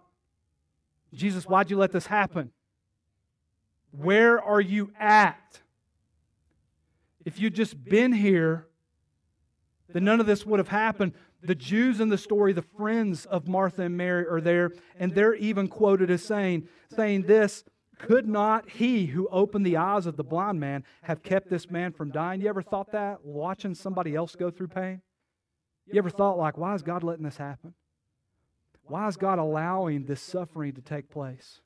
Jesus, 1.13 1.45
why'd 1.45 1.71
you 1.71 1.77
let 1.77 1.93
this 1.93 2.05
happen? 2.05 2.51
Where 3.91 4.41
are 4.41 4.59
you 4.59 4.91
at? 4.99 5.61
If 7.23 7.39
you'd 7.39 7.55
just 7.55 7.81
been 7.81 8.11
here, 8.11 8.67
then 9.93 10.03
none 10.03 10.19
of 10.19 10.25
this 10.25 10.45
would 10.45 10.59
have 10.59 10.67
happened. 10.69 11.13
The 11.41 11.55
Jews 11.55 11.99
in 11.99 12.09
the 12.09 12.17
story, 12.17 12.53
the 12.53 12.61
friends 12.61 13.25
of 13.25 13.47
Martha 13.47 13.83
and 13.83 13.97
Mary, 13.97 14.25
are 14.27 14.41
there, 14.41 14.71
and 14.97 15.13
they're 15.13 15.35
even 15.35 15.67
quoted 15.67 16.11
as 16.11 16.23
saying, 16.23 16.67
saying 16.93 17.23
this 17.23 17.63
Could 17.97 18.27
not 18.27 18.69
he 18.69 19.07
who 19.07 19.27
opened 19.29 19.65
the 19.65 19.77
eyes 19.77 20.05
of 20.05 20.17
the 20.17 20.23
blind 20.23 20.59
man 20.59 20.83
have 21.03 21.23
kept 21.23 21.49
this 21.49 21.69
man 21.69 21.91
from 21.91 22.11
dying? 22.11 22.41
You 22.41 22.49
ever 22.49 22.61
thought 22.61 22.91
that, 22.91 23.23
watching 23.23 23.73
somebody 23.73 24.15
else 24.15 24.35
go 24.35 24.51
through 24.51 24.67
pain? 24.67 25.01
You 25.91 25.97
ever 25.97 26.09
thought, 26.09 26.37
like, 26.37 26.57
why 26.57 26.75
is 26.75 26.83
God 26.83 27.03
letting 27.03 27.23
this 27.23 27.37
happen? 27.37 27.73
Why 28.83 29.07
is 29.07 29.17
God 29.17 29.39
allowing 29.39 30.05
this 30.05 30.21
suffering 30.21 30.73
to 30.73 30.81
take 30.81 31.09
place? 31.09 31.61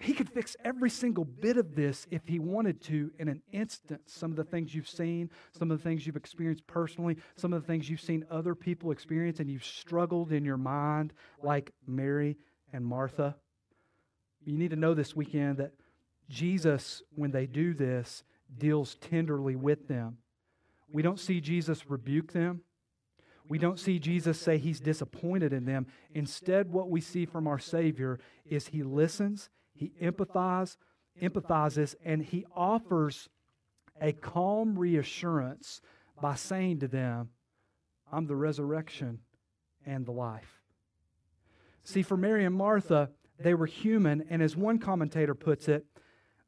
He 0.00 0.14
could 0.14 0.30
fix 0.30 0.56
every 0.64 0.88
single 0.88 1.26
bit 1.26 1.58
of 1.58 1.74
this 1.74 2.06
if 2.10 2.26
he 2.26 2.38
wanted 2.38 2.80
to 2.84 3.10
in 3.18 3.28
an 3.28 3.42
instant. 3.52 4.00
Some 4.06 4.30
of 4.30 4.36
the 4.38 4.44
things 4.44 4.74
you've 4.74 4.88
seen, 4.88 5.28
some 5.52 5.70
of 5.70 5.76
the 5.76 5.84
things 5.84 6.06
you've 6.06 6.16
experienced 6.16 6.66
personally, 6.66 7.18
some 7.36 7.52
of 7.52 7.60
the 7.60 7.66
things 7.66 7.90
you've 7.90 8.00
seen 8.00 8.24
other 8.30 8.54
people 8.54 8.92
experience, 8.92 9.40
and 9.40 9.50
you've 9.50 9.64
struggled 9.64 10.32
in 10.32 10.42
your 10.42 10.56
mind, 10.56 11.12
like 11.42 11.72
Mary 11.86 12.38
and 12.72 12.84
Martha. 12.84 13.36
You 14.42 14.56
need 14.56 14.70
to 14.70 14.76
know 14.76 14.94
this 14.94 15.14
weekend 15.14 15.58
that 15.58 15.74
Jesus, 16.30 17.02
when 17.14 17.30
they 17.30 17.46
do 17.46 17.74
this, 17.74 18.24
deals 18.56 18.94
tenderly 19.02 19.54
with 19.54 19.86
them. 19.86 20.16
We 20.90 21.02
don't 21.02 21.20
see 21.20 21.42
Jesus 21.42 21.90
rebuke 21.90 22.32
them. 22.32 22.62
We 23.48 23.58
don't 23.58 23.78
see 23.78 23.98
Jesus 23.98 24.40
say 24.40 24.58
he's 24.58 24.80
disappointed 24.80 25.52
in 25.52 25.66
them. 25.66 25.88
Instead, 26.14 26.72
what 26.72 26.88
we 26.88 27.00
see 27.00 27.26
from 27.26 27.46
our 27.46 27.58
Savior 27.58 28.18
is 28.46 28.68
he 28.68 28.82
listens, 28.82 29.50
he 29.80 29.92
empathizes, 30.02 30.76
empathizes, 31.22 31.94
and 32.04 32.22
he 32.22 32.44
offers 32.54 33.30
a 33.98 34.12
calm 34.12 34.78
reassurance 34.78 35.80
by 36.20 36.34
saying 36.34 36.80
to 36.80 36.88
them, 36.88 37.30
I'm 38.12 38.26
the 38.26 38.36
resurrection 38.36 39.20
and 39.86 40.04
the 40.04 40.12
life. 40.12 40.60
See, 41.82 42.02
for 42.02 42.18
Mary 42.18 42.44
and 42.44 42.54
Martha, 42.54 43.08
they 43.38 43.54
were 43.54 43.64
human, 43.64 44.26
and 44.28 44.42
as 44.42 44.54
one 44.54 44.78
commentator 44.78 45.34
puts 45.34 45.66
it, 45.66 45.86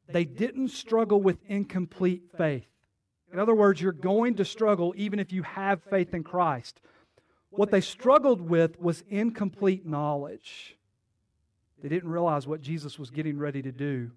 they 0.07 0.25
didn't 0.25 0.67
struggle 0.67 1.19
with 1.19 1.39
incomplete 1.47 2.25
faith. 2.37 2.67
In 3.31 3.39
other 3.39 3.55
words, 3.55 3.81
you're 3.81 3.93
going 3.93 4.35
to 4.35 4.45
struggle 4.45 4.93
even 4.95 5.17
if 5.17 5.33
you 5.33 5.41
have 5.41 5.81
faith 5.81 6.13
in 6.13 6.23
Christ. 6.23 6.81
What 7.49 7.71
they 7.71 7.81
struggled 7.81 8.41
with 8.41 8.79
was 8.79 9.03
incomplete 9.09 9.87
knowledge. 9.87 10.77
They 11.83 11.89
didn't 11.89 12.09
realize 12.09 12.47
what 12.47 12.61
Jesus 12.61 12.97
was 12.97 13.09
getting 13.09 13.37
ready 13.37 13.61
to 13.61 13.71
do 13.71 14.11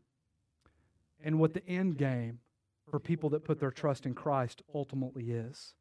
and 1.22 1.40
what 1.40 1.52
the 1.52 1.66
end 1.66 1.98
game 1.98 2.38
for 2.88 3.00
people 3.00 3.28
that 3.30 3.44
put 3.44 3.58
their 3.58 3.72
trust 3.72 4.06
in 4.06 4.14
Christ 4.14 4.62
ultimately 4.72 5.32
is. 5.32 5.74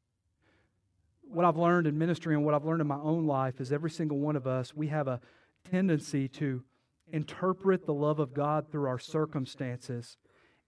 What 1.22 1.46
I've 1.46 1.58
learned 1.58 1.86
in 1.86 1.96
ministry 1.96 2.34
and 2.34 2.44
what 2.44 2.56
I've 2.56 2.66
learned 2.66 2.82
in 2.82 2.88
my 2.88 2.98
own 2.98 3.28
life 3.28 3.62
is 3.62 3.72
every 3.72 3.92
single 3.92 4.18
one 4.18 4.36
of 4.36 4.48
us, 4.48 4.74
we 4.74 4.88
have 4.88 5.08
a 5.08 5.22
tendency 5.70 6.28
to 6.30 6.64
interpret 7.12 7.86
the 7.86 7.94
love 7.94 8.18
of 8.18 8.34
God 8.34 8.72
through 8.72 8.88
our 8.88 9.00
circumstances 9.00 10.18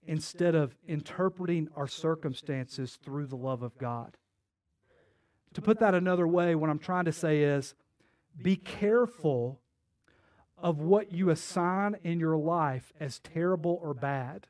instead 0.06 0.54
of 0.54 0.76
interpreting 0.86 1.68
our 1.74 1.88
circumstances 1.88 2.96
through 3.02 3.26
the 3.26 3.36
love 3.36 3.62
of 3.64 3.76
God. 3.76 4.16
To 5.54 5.62
put 5.62 5.80
that 5.80 5.96
another 5.96 6.28
way, 6.28 6.54
what 6.54 6.70
I'm 6.70 6.78
trying 6.78 7.06
to 7.06 7.12
say 7.12 7.42
is 7.42 7.74
be 8.40 8.54
careful 8.54 9.60
of 10.60 10.80
what 10.80 11.12
you 11.12 11.30
assign 11.30 11.96
in 12.02 12.18
your 12.18 12.36
life 12.36 12.92
as 13.00 13.20
terrible 13.20 13.78
or 13.82 13.94
bad. 13.94 14.46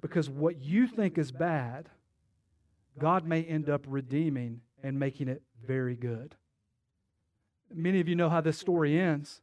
Because 0.00 0.28
what 0.28 0.60
you 0.60 0.86
think 0.86 1.18
is 1.18 1.32
bad, 1.32 1.88
God 2.98 3.26
may 3.26 3.42
end 3.42 3.68
up 3.68 3.84
redeeming 3.88 4.60
and 4.82 4.98
making 4.98 5.28
it 5.28 5.42
very 5.66 5.96
good. 5.96 6.34
Many 7.72 8.00
of 8.00 8.08
you 8.08 8.14
know 8.14 8.28
how 8.28 8.40
this 8.40 8.58
story 8.58 8.98
ends. 8.98 9.40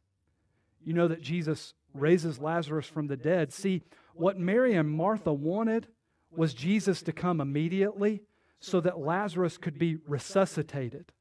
You 0.82 0.94
know 0.94 1.08
that 1.08 1.22
Jesus 1.22 1.74
raises 1.92 2.38
Lazarus 2.38 2.86
from 2.86 3.06
the 3.06 3.16
dead. 3.16 3.52
See, 3.52 3.82
what 4.14 4.38
Mary 4.38 4.74
and 4.74 4.90
Martha 4.90 5.32
wanted 5.32 5.88
was 6.30 6.54
Jesus 6.54 7.02
to 7.02 7.12
come 7.12 7.40
immediately 7.40 8.22
so 8.60 8.80
that 8.80 8.98
Lazarus 8.98 9.58
could 9.58 9.78
be 9.78 9.98
resuscitated. 10.06 11.12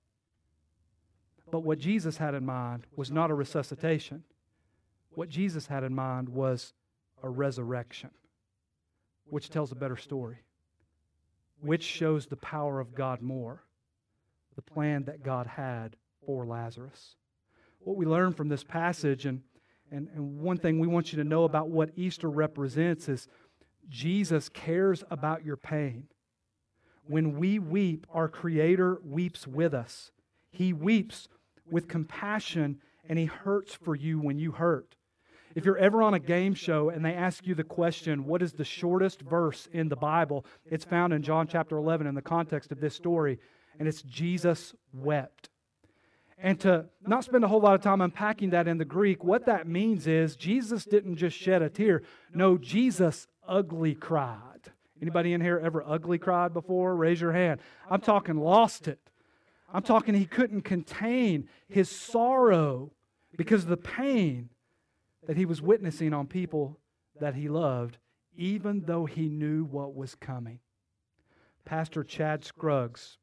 But 1.53 1.60
what 1.60 1.77
Jesus 1.77 2.17
had 2.17 2.33
in 2.33 2.48
mind 2.48 2.88
was 2.95 3.12
not 3.12 3.29
a 3.29 3.36
resuscitation. 3.36 4.24
What 5.12 5.29
Jesus 5.29 5.67
had 5.67 5.83
in 5.83 5.93
mind 5.93 6.27
was 6.27 6.74
a 7.22 7.29
resurrection, 7.29 8.10
which 9.25 9.51
tells 9.51 9.72
a 9.72 9.75
better 9.75 9.95
story, 9.95 10.38
which 11.62 11.83
shows 11.83 12.25
the 12.25 12.38
power 12.38 12.79
of 12.79 12.95
God 12.95 13.22
more, 13.22 13.62
the 14.55 14.63
plan 14.63 15.03
that 15.03 15.22
God 15.22 15.45
had 15.45 15.95
for 16.25 16.43
Lazarus. 16.43 17.17
What 17.81 17.98
we 17.98 18.07
learn 18.07 18.33
from 18.33 18.50
this 18.50 18.63
passage, 18.63 19.27
and, 19.27 19.43
and, 19.91 20.07
and 20.15 20.39
one 20.39 20.57
thing 20.57 20.79
we 20.79 20.88
want 20.88 21.13
you 21.13 21.17
to 21.17 21.24
know 21.24 21.43
about 21.43 21.69
what 21.69 21.91
Easter 21.95 22.31
represents, 22.31 23.07
is 23.07 23.27
Jesus 23.89 24.50
cares 24.50 25.03
about 25.12 25.45
your 25.45 25.57
pain. 25.57 26.07
When 27.05 27.38
we 27.38 27.60
weep, 27.60 28.07
our 28.12 28.27
Creator 28.27 29.01
weeps 29.03 29.45
with 29.45 29.75
us. 29.75 30.10
He 30.50 30.74
weeps 30.74 31.27
with 31.70 31.88
compassion 31.88 32.79
and 33.08 33.20
He 33.20 33.25
hurts 33.25 33.74
for 33.74 33.96
you 33.96 34.20
when 34.20 34.39
you 34.39 34.51
hurt. 34.51 34.96
If 35.55 35.65
you're 35.65 35.77
ever 35.77 36.01
on 36.01 36.15
a 36.15 36.20
game 36.20 36.55
show 36.55 36.89
and 36.89 37.05
they 37.05 37.13
ask 37.13 37.46
you 37.46 37.53
the 37.53 37.63
question, 37.63 38.25
what 38.25 38.41
is 38.41 38.53
the 38.53 38.65
shortest 38.65 39.22
verse 39.22 39.67
in 39.72 39.88
the 39.88 39.96
Bible? 39.96 40.46
It's 40.65 40.86
found 40.86 41.13
in 41.13 41.22
John 41.22 41.48
chapter 41.48 41.77
11 41.77 42.08
in 42.08 42.15
the 42.15 42.22
context 42.22 42.72
of 42.72 42.79
this 42.79 42.96
story, 42.96 43.39
and 43.77 43.88
it's 43.88 44.01
Jesus 44.01 44.74
wept. 44.93 45.50
And 46.39 46.60
to 46.62 46.86
not 47.05 47.24
spend 47.24 47.43
a 47.43 47.48
whole 47.48 47.62
lot 47.62 47.75
of 47.75 47.82
time 47.82 48.01
unpacking 48.01 48.50
that 48.50 48.67
in 48.67 48.77
the 48.77 48.86
Greek, 48.86 49.24
what 49.24 49.46
that 49.46 49.67
means 49.67 50.08
is 50.08 50.36
Jesus 50.36 50.86
didn't 50.86 51.17
just 51.17 51.38
shed 51.38 51.62
a 51.62 51.70
tear. 51.70 52.01
No, 52.34 52.58
Jesus 52.58 53.27
ugly 53.48 53.93
cried. 53.93 54.72
Anybody 55.01 55.34
in 55.34 55.41
here 55.41 55.62
ever 55.63 55.84
ugly 55.86 56.17
cried 56.17 56.53
before? 56.53 56.96
Raise 56.96 57.22
your 57.22 57.32
hand. 57.32 57.62
I'm 57.89 58.01
talking 58.01 58.38
lost 58.38 58.88
it. 58.88 59.00
I'm 59.74 59.82
talking 59.82 60.13
he 60.13 60.25
couldn't 60.25 60.62
contain 60.62 61.50
his 61.68 61.89
sorrow 61.89 62.92
because 63.36 63.63
of 63.63 63.70
the 63.70 63.77
pain 63.77 64.50
that 65.25 65.36
he 65.36 65.46
was 65.46 65.62
witnessing 65.62 66.13
on 66.13 66.27
people 66.27 66.77
that 67.20 67.34
he 67.34 67.50
loved, 67.50 67.98
even 68.36 68.84
though 68.86 69.06
he 69.06 69.30
knew 69.30 69.63
what 69.65 69.96
was 69.96 70.13
coming. 70.13 70.60
Pastor 71.65 72.03
Chad 72.03 72.46
Scruggs 72.46 73.18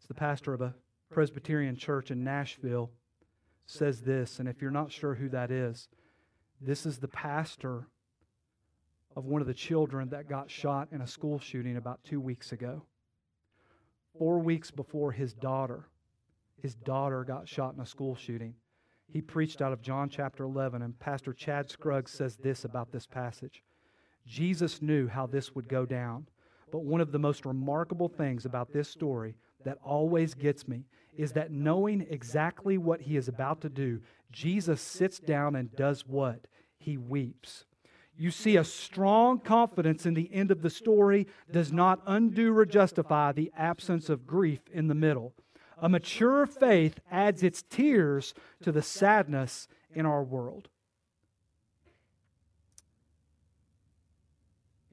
is 0.00 0.06
the 0.08 0.14
pastor 0.14 0.52
of 0.52 0.60
a 0.60 0.74
Presbyterian 1.10 1.76
church 1.76 2.10
in 2.10 2.22
Nashville, 2.22 2.90
says 3.66 4.02
this, 4.02 4.40
and 4.40 4.48
if 4.48 4.60
you're 4.60 4.70
not 4.70 4.92
sure 4.92 5.14
who 5.14 5.30
that 5.30 5.50
is, 5.50 5.88
this 6.60 6.84
is 6.84 6.98
the 6.98 7.08
pastor 7.08 7.86
of 9.16 9.24
one 9.24 9.40
of 9.40 9.46
the 9.46 9.54
children 9.54 10.10
that 10.10 10.28
got 10.28 10.50
shot 10.50 10.88
in 10.92 11.00
a 11.00 11.06
school 11.06 11.38
shooting 11.38 11.76
about 11.76 12.02
two 12.04 12.20
weeks 12.20 12.52
ago. 12.52 12.82
Four 14.18 14.38
weeks 14.38 14.70
before 14.70 15.12
his 15.12 15.32
daughter, 15.32 15.88
his 16.62 16.74
daughter 16.74 17.24
got 17.24 17.48
shot 17.48 17.74
in 17.74 17.80
a 17.80 17.86
school 17.86 18.14
shooting. 18.14 18.54
He 19.08 19.20
preached 19.20 19.60
out 19.60 19.72
of 19.72 19.82
John 19.82 20.08
chapter 20.08 20.44
11, 20.44 20.82
and 20.82 20.98
Pastor 20.98 21.32
Chad 21.32 21.70
Scruggs 21.70 22.12
says 22.12 22.36
this 22.36 22.64
about 22.64 22.92
this 22.92 23.06
passage 23.06 23.62
Jesus 24.26 24.80
knew 24.80 25.08
how 25.08 25.26
this 25.26 25.54
would 25.54 25.68
go 25.68 25.84
down, 25.84 26.26
but 26.70 26.84
one 26.84 27.00
of 27.00 27.12
the 27.12 27.18
most 27.18 27.44
remarkable 27.44 28.08
things 28.08 28.44
about 28.44 28.72
this 28.72 28.88
story 28.88 29.36
that 29.64 29.78
always 29.82 30.34
gets 30.34 30.66
me 30.66 30.84
is 31.16 31.32
that 31.32 31.50
knowing 31.50 32.06
exactly 32.08 32.78
what 32.78 33.02
he 33.02 33.16
is 33.16 33.28
about 33.28 33.60
to 33.60 33.68
do, 33.68 34.00
Jesus 34.32 34.80
sits 34.80 35.18
down 35.18 35.54
and 35.56 35.74
does 35.76 36.06
what? 36.06 36.46
He 36.78 36.96
weeps. 36.96 37.64
You 38.16 38.30
see, 38.30 38.56
a 38.56 38.64
strong 38.64 39.40
confidence 39.40 40.06
in 40.06 40.14
the 40.14 40.32
end 40.32 40.50
of 40.50 40.62
the 40.62 40.70
story 40.70 41.26
does 41.50 41.72
not 41.72 42.00
undo 42.06 42.56
or 42.56 42.64
justify 42.64 43.32
the 43.32 43.50
absence 43.56 44.08
of 44.08 44.26
grief 44.26 44.60
in 44.72 44.86
the 44.86 44.94
middle. 44.94 45.34
A 45.78 45.88
mature 45.88 46.46
faith 46.46 47.00
adds 47.10 47.42
its 47.42 47.62
tears 47.62 48.32
to 48.62 48.70
the 48.70 48.82
sadness 48.82 49.66
in 49.92 50.06
our 50.06 50.22
world. 50.22 50.68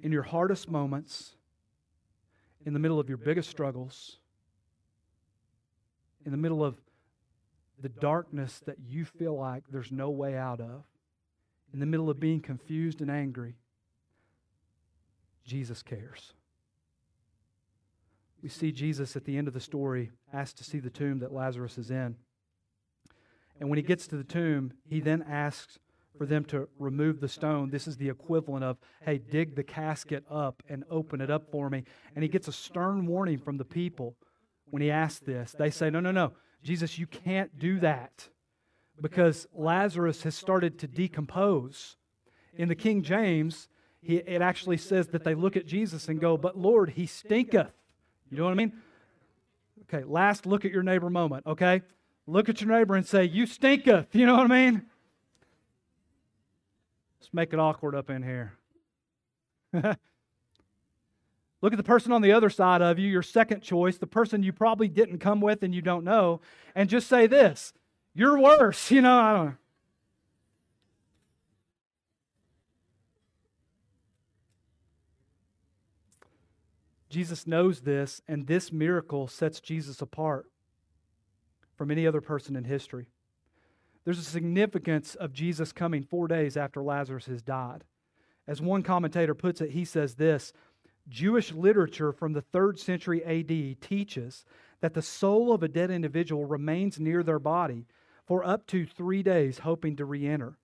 In 0.02 0.12
your 0.12 0.24
hardest 0.24 0.68
moments, 0.68 1.36
in 2.66 2.74
the 2.74 2.80
middle 2.80 3.00
of 3.00 3.08
your 3.08 3.20
biggest 3.20 3.52
struggles, 3.52 4.18
in 6.26 6.32
the 6.32 6.38
middle 6.38 6.64
of 6.64 6.82
the 7.80 7.90
darkness 7.90 8.62
that 8.66 8.78
you 8.80 9.06
feel 9.06 9.38
like 9.38 9.64
there's 9.70 9.92
no 9.92 10.10
way 10.10 10.36
out 10.36 10.60
of, 10.60 10.84
in 11.74 11.80
the 11.80 11.86
middle 11.86 12.10
of 12.10 12.20
being 12.20 12.42
confused 12.42 13.02
and 13.02 13.10
angry, 13.10 13.56
Jesus 15.46 15.82
cares. 15.82 16.34
We 18.42 18.50
see 18.50 18.72
Jesus 18.72 19.16
at 19.16 19.26
the 19.26 19.38
end 19.38 19.48
of 19.48 19.54
the 19.54 19.60
story 19.60 20.12
asked 20.34 20.58
to 20.58 20.64
see 20.64 20.80
the 20.80 20.90
tomb 20.90 21.20
that 21.20 21.34
Lazarus 21.34 21.78
is 21.78 21.92
in. 21.92 22.16
And 23.60 23.70
when 23.70 23.78
he 23.78 23.84
gets 23.84 24.08
to 24.08 24.18
the 24.18 24.24
tomb, 24.24 24.74
he 24.84 25.00
then 25.00 25.24
asks 25.30 25.78
for 26.18 26.26
them 26.26 26.44
to 26.46 26.68
remove 26.80 27.20
the 27.20 27.28
stone. 27.28 27.70
This 27.70 27.88
is 27.88 27.98
the 27.98 28.10
equivalent 28.10 28.64
of, 28.64 28.78
hey, 29.02 29.20
dig 29.20 29.56
the 29.56 29.64
casket 29.64 30.26
up 30.30 30.64
and 30.68 30.84
open 30.90 31.22
it 31.22 31.30
up 31.30 31.52
for 31.52 31.70
me. 31.70 31.84
And 32.16 32.24
he 32.24 32.30
gets 32.30 32.48
a 32.48 32.52
stern 32.52 33.06
warning 33.06 33.38
from 33.38 33.58
the 33.58 33.66
people 33.66 34.16
when 34.66 34.82
he 34.82 34.90
asks 34.90 35.20
this. 35.20 35.56
They 35.58 35.70
say, 35.70 35.90
no, 35.90 36.00
no, 36.00 36.12
no. 36.12 36.34
Jesus, 36.64 36.98
you 36.98 37.08
can't 37.08 37.58
do 37.58 37.80
that 37.80 38.30
because 39.02 39.48
Lazarus 39.54 40.24
has 40.24 40.36
started 40.36 40.80
to 40.80 40.88
decompose. 40.88 41.98
In 42.54 42.68
the 42.70 42.76
King 42.76 43.02
James, 43.02 43.68
he, 44.02 44.18
it 44.18 44.42
actually 44.42 44.78
says 44.78 45.08
that 45.08 45.24
they 45.24 45.36
look 45.36 45.58
at 45.58 45.66
Jesus 45.66 46.08
and 46.08 46.20
go, 46.20 46.38
But 46.38 46.58
Lord, 46.58 46.92
he 46.92 47.06
stinketh. 47.06 47.74
You 48.30 48.38
know 48.38 48.44
what 48.46 48.52
I 48.52 48.56
mean? 48.56 48.74
Okay, 49.84 50.04
last 50.06 50.46
look 50.46 50.64
at 50.64 50.72
your 50.72 50.84
neighbor 50.84 51.10
moment, 51.10 51.46
okay? 51.46 51.82
Look 52.28 52.48
at 52.48 52.62
your 52.62 52.70
neighbor 52.70 52.96
and 52.96 53.06
say, 53.06 53.26
You 53.26 53.46
stinketh. 53.46 54.14
You 54.14 54.26
know 54.26 54.38
what 54.38 54.52
I 54.52 54.66
mean? 54.72 54.84
Let's 57.20 57.34
make 57.34 57.54
it 57.54 57.60
awkward 57.60 57.96
up 57.96 58.10
in 58.10 58.24
here. 58.24 58.54
Look 61.62 61.74
at 61.74 61.78
the 61.78 61.84
person 61.84 62.12
on 62.12 62.24
the 62.24 62.32
other 62.32 62.50
side 62.50 62.82
of 62.82 62.98
you, 62.98 63.08
your 63.08 63.22
second 63.22 63.62
choice, 63.62 63.98
the 63.98 64.08
person 64.08 64.42
you 64.42 64.52
probably 64.52 64.88
didn't 64.88 65.20
come 65.20 65.42
with 65.42 65.62
and 65.62 65.76
you 65.76 65.82
don't 65.82 66.04
know, 66.04 66.42
and 66.74 66.90
just 66.90 67.08
say 67.08 67.28
this 67.28 67.74
You're 68.14 68.40
worse. 68.40 68.92
You 68.92 69.02
know, 69.02 69.20
I 69.20 69.34
don't 69.34 69.46
know. 69.46 69.56
Jesus 77.10 77.46
knows 77.46 77.82
this, 77.82 78.22
and 78.28 78.48
this 78.48 78.72
miracle 78.72 79.28
sets 79.28 79.60
Jesus 79.60 80.02
apart 80.02 80.46
from 81.76 81.92
any 81.92 82.08
other 82.08 82.22
person 82.22 82.56
in 82.56 82.64
history. 82.64 83.08
There's 84.06 84.20
a 84.20 84.24
significance 84.24 85.16
of 85.16 85.34
Jesus 85.34 85.74
coming 85.74 86.04
four 86.04 86.28
days 86.30 86.56
after 86.56 86.82
Lazarus 86.82 87.26
has 87.26 87.42
died. 87.42 87.84
As 88.48 88.62
one 88.62 88.82
commentator 88.82 89.36
puts 89.36 89.60
it, 89.62 89.72
he 89.72 89.84
says 89.84 90.16
this 90.16 90.54
Jewish 91.10 91.52
literature 91.52 92.12
from 92.14 92.34
the 92.34 92.42
third 92.42 92.80
century 92.80 93.24
AD 93.26 93.82
teaches 93.82 94.46
that 94.80 94.94
the 94.94 95.02
soul 95.02 95.52
of 95.52 95.64
a 95.64 95.68
dead 95.68 95.92
individual 95.92 96.46
remains 96.46 97.00
near 97.00 97.24
their 97.24 97.40
body 97.40 97.86
for 98.32 98.48
up 98.48 98.66
to 98.66 98.86
three 98.86 99.22
days, 99.22 99.58
hoping 99.58 99.94
to 99.98 100.06
re 100.06 100.26
enter. 100.26 100.58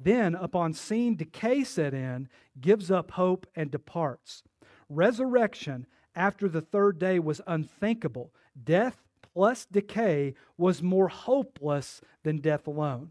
Then, 0.00 0.36
upon 0.36 0.72
seeing 0.72 1.16
decay 1.16 1.64
set 1.64 1.92
in, 1.92 2.28
gives 2.60 2.92
up 2.92 3.10
hope 3.10 3.44
and 3.56 3.72
departs. 3.72 4.44
Resurrection 4.88 5.88
after 6.14 6.48
the 6.48 6.60
third 6.60 7.00
day 7.00 7.18
was 7.18 7.40
unthinkable. 7.44 8.32
Death 8.62 9.02
plus 9.20 9.66
decay 9.66 10.34
was 10.56 10.80
more 10.80 11.08
hopeless 11.08 12.00
than 12.22 12.38
death 12.38 12.68
alone. 12.68 13.10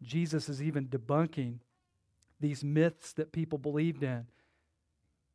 Jesus 0.00 0.48
is 0.48 0.62
even 0.62 0.86
debunking 0.86 1.58
these 2.40 2.64
myths 2.64 3.12
that 3.12 3.32
people 3.32 3.58
believed 3.58 4.02
in. 4.02 4.28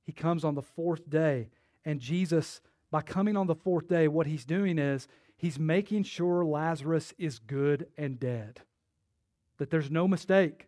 He 0.01 0.11
comes 0.11 0.43
on 0.43 0.55
the 0.55 0.63
fourth 0.63 1.07
day, 1.07 1.49
and 1.85 1.99
Jesus, 1.99 2.61
by 2.89 3.03
coming 3.03 3.37
on 3.37 3.45
the 3.45 3.53
fourth 3.53 3.87
day, 3.87 4.07
what 4.07 4.25
he's 4.25 4.43
doing 4.43 4.79
is 4.79 5.07
he's 5.41 5.57
making 5.57 6.03
sure 6.03 6.45
Lazarus 6.45 7.15
is 7.17 7.39
good 7.39 7.87
and 7.97 8.19
dead. 8.19 8.61
That 9.57 9.71
there's 9.71 9.89
no 9.89 10.07
mistake. 10.07 10.67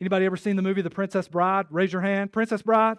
Anybody 0.00 0.24
ever 0.24 0.36
seen 0.36 0.56
the 0.56 0.62
movie 0.62 0.80
The 0.80 0.88
Princess 0.88 1.28
Bride? 1.28 1.66
Raise 1.68 1.92
your 1.92 2.00
hand. 2.00 2.32
Princess 2.32 2.62
Bride? 2.62 2.96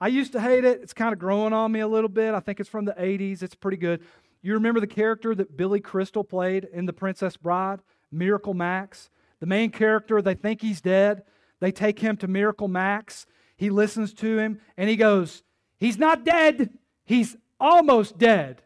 I 0.00 0.08
used 0.08 0.32
to 0.32 0.40
hate 0.40 0.64
it. 0.64 0.80
It's 0.82 0.92
kind 0.92 1.12
of 1.12 1.20
growing 1.20 1.52
on 1.52 1.70
me 1.70 1.78
a 1.78 1.86
little 1.86 2.08
bit. 2.08 2.34
I 2.34 2.40
think 2.40 2.58
it's 2.58 2.68
from 2.68 2.86
the 2.86 2.92
80s. 2.94 3.40
It's 3.42 3.54
pretty 3.54 3.76
good. 3.76 4.02
You 4.42 4.54
remember 4.54 4.80
the 4.80 4.88
character 4.88 5.32
that 5.36 5.56
Billy 5.56 5.80
Crystal 5.80 6.24
played 6.24 6.66
in 6.72 6.86
The 6.86 6.92
Princess 6.92 7.36
Bride? 7.36 7.78
Miracle 8.10 8.54
Max. 8.54 9.10
The 9.38 9.46
main 9.46 9.70
character, 9.70 10.20
they 10.20 10.34
think 10.34 10.60
he's 10.60 10.80
dead. 10.80 11.22
They 11.60 11.70
take 11.70 12.00
him 12.00 12.16
to 12.16 12.26
Miracle 12.26 12.68
Max. 12.68 13.26
He 13.56 13.70
listens 13.70 14.12
to 14.14 14.38
him 14.38 14.60
and 14.76 14.90
he 14.90 14.96
goes, 14.96 15.44
He's 15.78 15.98
not 15.98 16.24
dead. 16.24 16.70
He's 17.04 17.36
almost 17.60 18.18
dead. 18.18 18.62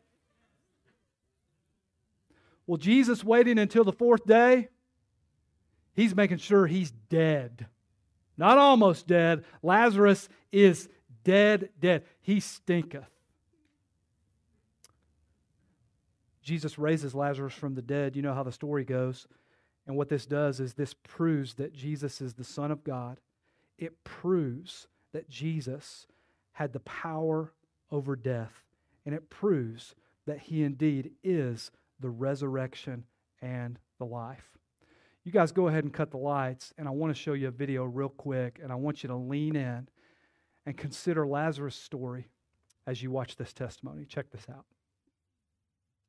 Well, 2.66 2.79
Jesus 2.79 3.25
waiting 3.25 3.59
until 3.59 3.85
the 3.85 3.92
fourth 3.92 4.25
day, 4.25 4.68
he's 5.94 6.14
making 6.14 6.38
sure 6.38 6.66
he's 6.66 6.90
dead. 6.90 7.66
Not 8.37 8.59
almost 8.59 9.07
dead. 9.07 9.44
Lazarus 9.62 10.29
is 10.51 10.88
dead, 11.25 11.70
dead. 11.79 12.05
He 12.20 12.40
stinketh. 12.40 13.09
Jesus 16.42 16.79
raises 16.79 17.14
Lazarus 17.14 17.55
from 17.55 17.75
the 17.75 17.83
dead. 17.83 18.16
You 18.16 18.22
know 18.22 18.35
how 18.35 18.42
the 18.42 18.53
story 18.53 18.85
goes. 18.85 19.27
And 19.87 19.96
what 19.96 20.09
this 20.09 20.27
does 20.27 20.61
is 20.61 20.75
this 20.75 20.94
proves 20.94 21.55
that 21.55 21.72
Jesus 21.72 22.20
is 22.20 22.35
the 22.35 22.44
Son 22.44 22.70
of 22.70 22.85
God. 22.85 23.18
It 23.79 24.05
proves 24.05 24.87
that 25.12 25.29
Jesus 25.29 26.07
had 26.53 26.72
the 26.72 26.81
power 26.81 27.53
over 27.90 28.16
death. 28.16 28.62
And 29.05 29.14
it 29.14 29.31
proves 29.31 29.94
that 30.27 30.38
he 30.38 30.62
indeed 30.62 31.12
is 31.22 31.70
the 32.03 32.11
resurrection 32.11 33.05
and 33.41 33.79
the 33.99 34.05
life. 34.05 34.51
You 35.25 35.33
guys 35.33 35.53
go 35.53 35.69
ahead 35.69 35.85
and 35.85 35.93
cut 35.93 36.11
the 36.11 36.19
lights, 36.19 36.75
and 36.77 36.88
I 36.88 36.91
want 36.91 37.15
to 37.15 37.21
show 37.21 37.33
you 37.33 37.49
a 37.49 37.53
video 37.53 37.85
real 37.85 38.09
quick, 38.09 38.59
and 38.62 38.73
I 38.73 38.75
want 38.75 39.03
you 39.03 39.09
to 39.09 39.17
lean 39.17 39.55
in 39.55 39.88
and 40.67 40.77
consider 40.77 41.27
Lazarus' 41.27 41.77
story 41.77 42.29
as 42.87 43.03
you 43.03 43.11
watch 43.12 43.37
this 43.37 43.53
testimony. 43.53 44.05
Check 44.05 44.31
this 44.33 44.47
out. 44.51 44.65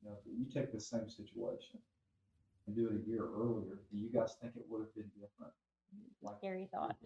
Now, 0.04 0.12
if 0.18 0.26
you 0.26 0.46
take 0.52 0.72
the 0.72 0.80
same 0.80 1.08
situation 1.08 1.78
and 2.66 2.74
do 2.74 2.86
it 2.88 2.92
a 3.04 3.08
year 3.08 3.28
earlier, 3.36 3.78
do 3.90 3.96
you 3.96 4.10
guys 4.12 4.36
think 4.40 4.54
it 4.56 4.64
would 4.68 4.80
have 4.80 4.94
been 4.94 5.10
different? 5.14 5.52
Like 6.22 6.36
scary 6.38 6.68
thought. 6.72 6.96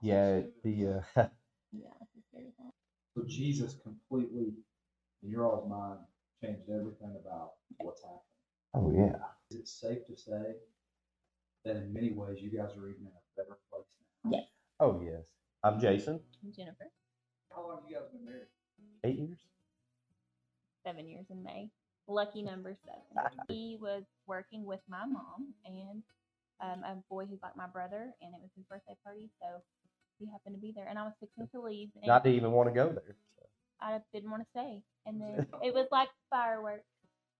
Yeah, 0.00 0.40
the 0.64 1.02
uh, 1.16 1.26
yeah, 1.72 1.88
scary 2.30 2.52
thought. 2.56 2.72
So 3.14 3.24
Jesus 3.26 3.76
completely, 3.82 4.54
in 5.22 5.30
your 5.30 5.46
all's 5.46 5.68
mind, 5.68 5.98
changed 6.42 6.70
everything 6.70 7.14
about 7.20 7.52
what's 7.78 8.00
happening. 8.02 8.22
Oh 8.74 8.90
yeah. 8.94 9.16
Is 9.50 9.56
it 9.56 9.68
safe 9.68 10.06
to 10.06 10.16
say 10.16 10.54
that 11.64 11.76
in 11.76 11.92
many 11.92 12.12
ways 12.12 12.38
you 12.40 12.50
guys 12.50 12.70
are 12.76 12.88
even 12.88 13.02
in 13.02 13.08
a 13.08 13.24
better 13.36 13.58
place 13.70 13.84
now? 14.24 14.30
Yes. 14.32 14.46
Oh 14.80 15.00
yes. 15.02 15.24
I'm 15.64 15.80
Jason. 15.80 16.20
I'm 16.44 16.52
Jennifer. 16.52 16.90
How 17.54 17.66
long 17.66 17.80
have 17.80 17.90
you 17.90 17.96
guys 17.96 18.04
been 18.12 18.24
married? 18.24 18.46
Eight 19.04 19.18
years. 19.18 19.38
Seven 20.86 21.08
years 21.08 21.26
in 21.30 21.42
May. 21.42 21.70
Lucky 22.06 22.42
number 22.42 22.76
seven. 22.86 23.36
he 23.48 23.76
was 23.80 24.02
working 24.26 24.64
with 24.64 24.80
my 24.88 25.04
mom 25.04 25.52
and 25.66 26.02
um, 26.60 26.82
a 26.84 26.96
boy 27.10 27.26
who's 27.26 27.38
like 27.42 27.56
my 27.56 27.66
brother, 27.66 28.10
and 28.22 28.34
it 28.34 28.40
was 28.40 28.50
his 28.56 28.64
birthday 28.64 28.96
party, 29.04 29.30
so 29.40 29.62
he 30.18 30.26
happened 30.26 30.54
to 30.56 30.60
be 30.60 30.72
there. 30.74 30.86
And 30.88 30.98
I 30.98 31.02
was 31.04 31.12
fixing 31.20 31.48
to 31.54 31.60
leave. 31.60 31.90
And 31.96 32.06
Not 32.06 32.24
to 32.24 32.30
even 32.30 32.52
want 32.52 32.68
to 32.68 32.74
go 32.74 32.88
there. 32.88 33.16
So. 33.36 33.46
I 33.80 33.98
didn't 34.12 34.30
want 34.30 34.42
to 34.42 34.48
stay. 34.50 34.82
And 35.06 35.20
then 35.20 35.46
it 35.62 35.74
was 35.74 35.86
like 35.92 36.08
fireworks. 36.30 36.84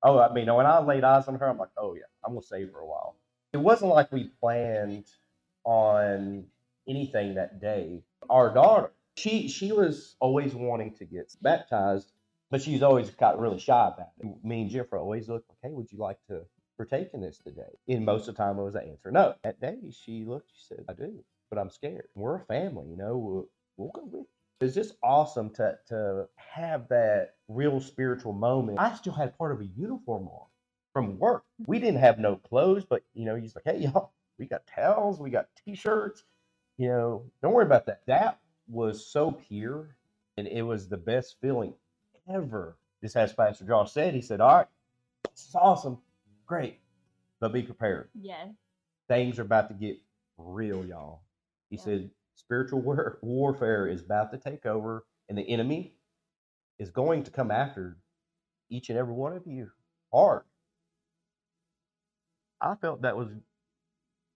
Oh, 0.02 0.18
I 0.18 0.32
mean, 0.32 0.52
when 0.54 0.66
I 0.66 0.80
laid 0.80 1.04
eyes 1.04 1.28
on 1.28 1.34
her, 1.36 1.48
I'm 1.48 1.58
like, 1.58 1.70
oh 1.76 1.94
yeah, 1.94 2.04
I'm 2.24 2.32
gonna 2.34 2.42
save 2.42 2.72
her 2.72 2.80
a 2.80 2.86
while. 2.86 3.16
It 3.52 3.58
wasn't 3.58 3.92
like 3.92 4.12
we 4.12 4.30
planned 4.40 5.06
on 5.64 6.44
anything 6.88 7.34
that 7.34 7.60
day. 7.60 8.02
Our 8.30 8.52
daughter, 8.54 8.92
she 9.16 9.48
she 9.48 9.72
was 9.72 10.16
always 10.20 10.54
wanting 10.54 10.94
to 10.94 11.04
get 11.04 11.34
baptized, 11.42 12.12
but 12.50 12.62
she's 12.62 12.82
always 12.82 13.10
got 13.10 13.40
really 13.40 13.58
shy 13.58 13.88
about 13.88 14.10
it. 14.20 14.44
Me 14.44 14.62
and 14.62 14.70
Jennifer 14.70 14.98
always 14.98 15.28
looked 15.28 15.48
like, 15.48 15.58
hey, 15.62 15.70
would 15.74 15.90
you 15.92 15.98
like 15.98 16.18
to 16.28 16.42
partake 16.76 17.10
in 17.14 17.20
this 17.20 17.38
today? 17.38 17.62
And 17.88 18.04
most 18.06 18.28
of 18.28 18.36
the 18.36 18.42
time 18.42 18.58
it 18.58 18.62
was 18.64 18.76
an 18.76 18.88
answer 18.88 19.10
no. 19.10 19.34
That 19.42 19.60
day 19.60 19.78
she 19.90 20.24
looked, 20.24 20.52
she 20.54 20.64
said, 20.74 20.84
I 20.88 20.92
do, 20.92 21.24
but 21.50 21.58
I'm 21.58 21.70
scared. 21.70 22.08
We're 22.14 22.36
a 22.36 22.44
family, 22.46 22.86
you 22.88 22.96
know, 22.96 23.16
we'll, 23.16 23.48
we'll 23.76 23.90
go 23.90 24.04
with. 24.10 24.26
It's 24.60 24.74
just 24.74 24.94
awesome 25.02 25.50
to 25.54 25.78
to 25.88 26.28
have 26.36 26.88
that 26.88 27.34
real 27.48 27.80
spiritual 27.80 28.32
moment. 28.32 28.78
I 28.78 28.94
still 28.94 29.12
had 29.12 29.36
part 29.38 29.52
of 29.52 29.60
a 29.60 29.66
uniform 29.76 30.28
on 30.28 30.46
from 30.92 31.18
work. 31.18 31.44
Mm-hmm. 31.60 31.70
We 31.70 31.78
didn't 31.78 32.00
have 32.00 32.18
no 32.18 32.36
clothes, 32.36 32.84
but 32.84 33.02
you 33.14 33.24
know, 33.24 33.36
he's 33.36 33.54
like, 33.54 33.64
hey 33.64 33.78
y'all, 33.84 34.12
we 34.38 34.46
got 34.46 34.66
towels, 34.66 35.20
we 35.20 35.30
got 35.30 35.48
t-shirts. 35.64 36.24
you 36.76 36.88
know, 36.88 37.24
don't 37.42 37.52
worry 37.52 37.66
about 37.66 37.86
that. 37.86 38.02
That 38.06 38.38
was 38.68 39.06
so 39.06 39.32
pure 39.32 39.96
and 40.36 40.46
it 40.46 40.62
was 40.62 40.88
the 40.88 40.96
best 40.96 41.36
feeling 41.40 41.74
ever. 42.28 42.76
Just 43.02 43.16
as 43.16 43.32
Pastor 43.32 43.64
Josh 43.64 43.92
said, 43.92 44.14
he 44.14 44.20
said, 44.20 44.40
All 44.40 44.56
right, 44.56 44.66
this 45.32 45.46
is 45.48 45.54
awesome. 45.54 45.98
Great. 46.46 46.78
But 47.40 47.52
be 47.52 47.62
prepared. 47.62 48.08
Yes. 48.20 48.48
Things 49.08 49.38
are 49.38 49.42
about 49.42 49.68
to 49.68 49.74
get 49.74 49.98
real, 50.38 50.84
y'all. 50.84 51.22
He 51.70 51.76
Yeah. 51.76 51.82
said, 51.84 52.10
Spiritual 52.34 52.80
war- 52.80 53.18
warfare 53.22 53.88
is 53.88 54.00
about 54.02 54.30
to 54.32 54.38
take 54.38 54.64
over, 54.64 55.04
and 55.28 55.36
the 55.36 55.42
enemy 55.42 55.94
is 56.78 56.90
going 56.90 57.22
to 57.24 57.30
come 57.30 57.50
after 57.50 57.96
each 58.70 58.88
and 58.90 58.98
every 58.98 59.14
one 59.14 59.36
of 59.36 59.46
you 59.46 59.70
hard. 60.12 60.42
I 62.60 62.74
felt 62.76 63.02
that 63.02 63.16
was, 63.16 63.28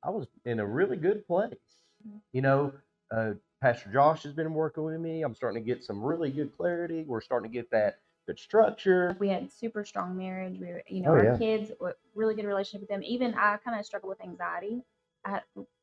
I 0.02 0.10
was 0.10 0.26
in 0.44 0.60
a 0.60 0.66
really 0.66 0.96
good 0.96 1.26
place. 1.26 1.54
Mhm. 2.06 2.20
You 2.32 2.42
know, 2.42 2.72
uh, 3.10 3.32
Pastor 3.60 3.90
Josh 3.92 4.22
has 4.24 4.32
been 4.32 4.54
working 4.54 4.84
with 4.84 4.98
me. 5.00 5.22
I'm 5.22 5.34
starting 5.34 5.62
to 5.62 5.66
get 5.66 5.84
some 5.84 6.02
really 6.02 6.30
good 6.30 6.56
clarity. 6.56 7.04
We're 7.04 7.20
starting 7.20 7.50
to 7.50 7.52
get 7.52 7.70
that 7.70 8.00
good 8.26 8.38
structure. 8.38 9.16
We 9.20 9.28
had 9.28 9.50
super 9.52 9.84
strong 9.84 10.16
marriage. 10.16 10.58
We 10.58 10.66
were, 10.68 10.82
you 10.88 11.02
know, 11.02 11.10
Oh, 11.10 11.16
our 11.16 11.24
yeah. 11.24 11.36
kids, 11.38 11.70
really 12.14 12.34
good 12.34 12.44
relationship 12.46 12.80
with 12.82 12.88
them. 12.90 13.02
Even 13.04 13.34
I 13.34 13.56
kind 13.58 13.78
of 13.78 13.84
struggle 13.86 14.08
with 14.08 14.20
anxiety. 14.22 14.82
I 15.24 15.40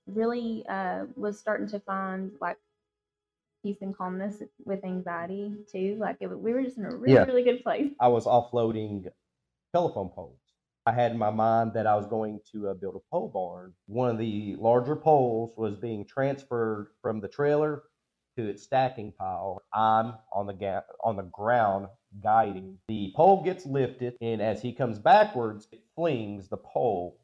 really 0.07 0.65
uh, 0.67 1.05
was 1.15 1.39
starting 1.39 1.67
to 1.67 1.79
find 1.79 2.31
like 2.41 2.57
peace 3.63 3.77
and 3.81 3.95
calmness 3.95 4.41
with 4.65 4.83
anxiety 4.85 5.53
too. 5.71 5.97
Like 5.99 6.17
it, 6.19 6.27
we 6.27 6.53
were 6.53 6.63
just 6.63 6.77
in 6.77 6.85
a 6.85 6.95
really, 6.95 7.13
Yeah. 7.13 7.23
really 7.25 7.43
good 7.43 7.63
place. 7.63 7.91
I 7.99 8.07
was 8.07 8.25
offloading 8.25 9.07
telephone 9.73 10.09
poles. 10.09 10.39
I 10.85 10.91
had 10.93 11.11
in 11.11 11.17
my 11.17 11.29
mind 11.29 11.73
that 11.75 11.85
I 11.85 11.95
was 11.95 12.07
going 12.07 12.39
to 12.51 12.69
uh, 12.69 12.73
build 12.73 12.95
a 12.95 13.09
pole 13.11 13.29
barn. 13.29 13.73
One 13.87 14.09
of 14.09 14.17
the 14.17 14.55
larger 14.57 14.95
poles 14.95 15.53
was 15.57 15.75
being 15.75 16.05
transferred 16.05 16.87
from 17.01 17.19
the 17.19 17.27
trailer 17.27 17.83
to 18.37 18.47
its 18.47 18.63
stacking 18.63 19.11
pile. 19.11 19.61
I'm 19.73 20.13
on 20.33 20.47
the 20.47 20.53
ga- 20.53 20.81
on 21.03 21.17
the 21.17 21.23
ground 21.23 21.87
guiding. 22.23 22.77
The 22.87 23.11
pole 23.15 23.43
gets 23.43 23.65
lifted, 23.65 24.15
and 24.21 24.41
as 24.41 24.61
he 24.61 24.73
comes 24.73 24.97
backwards, 24.97 25.67
it 25.71 25.81
flings 25.95 26.47
the 26.47 26.57
pole 26.57 27.19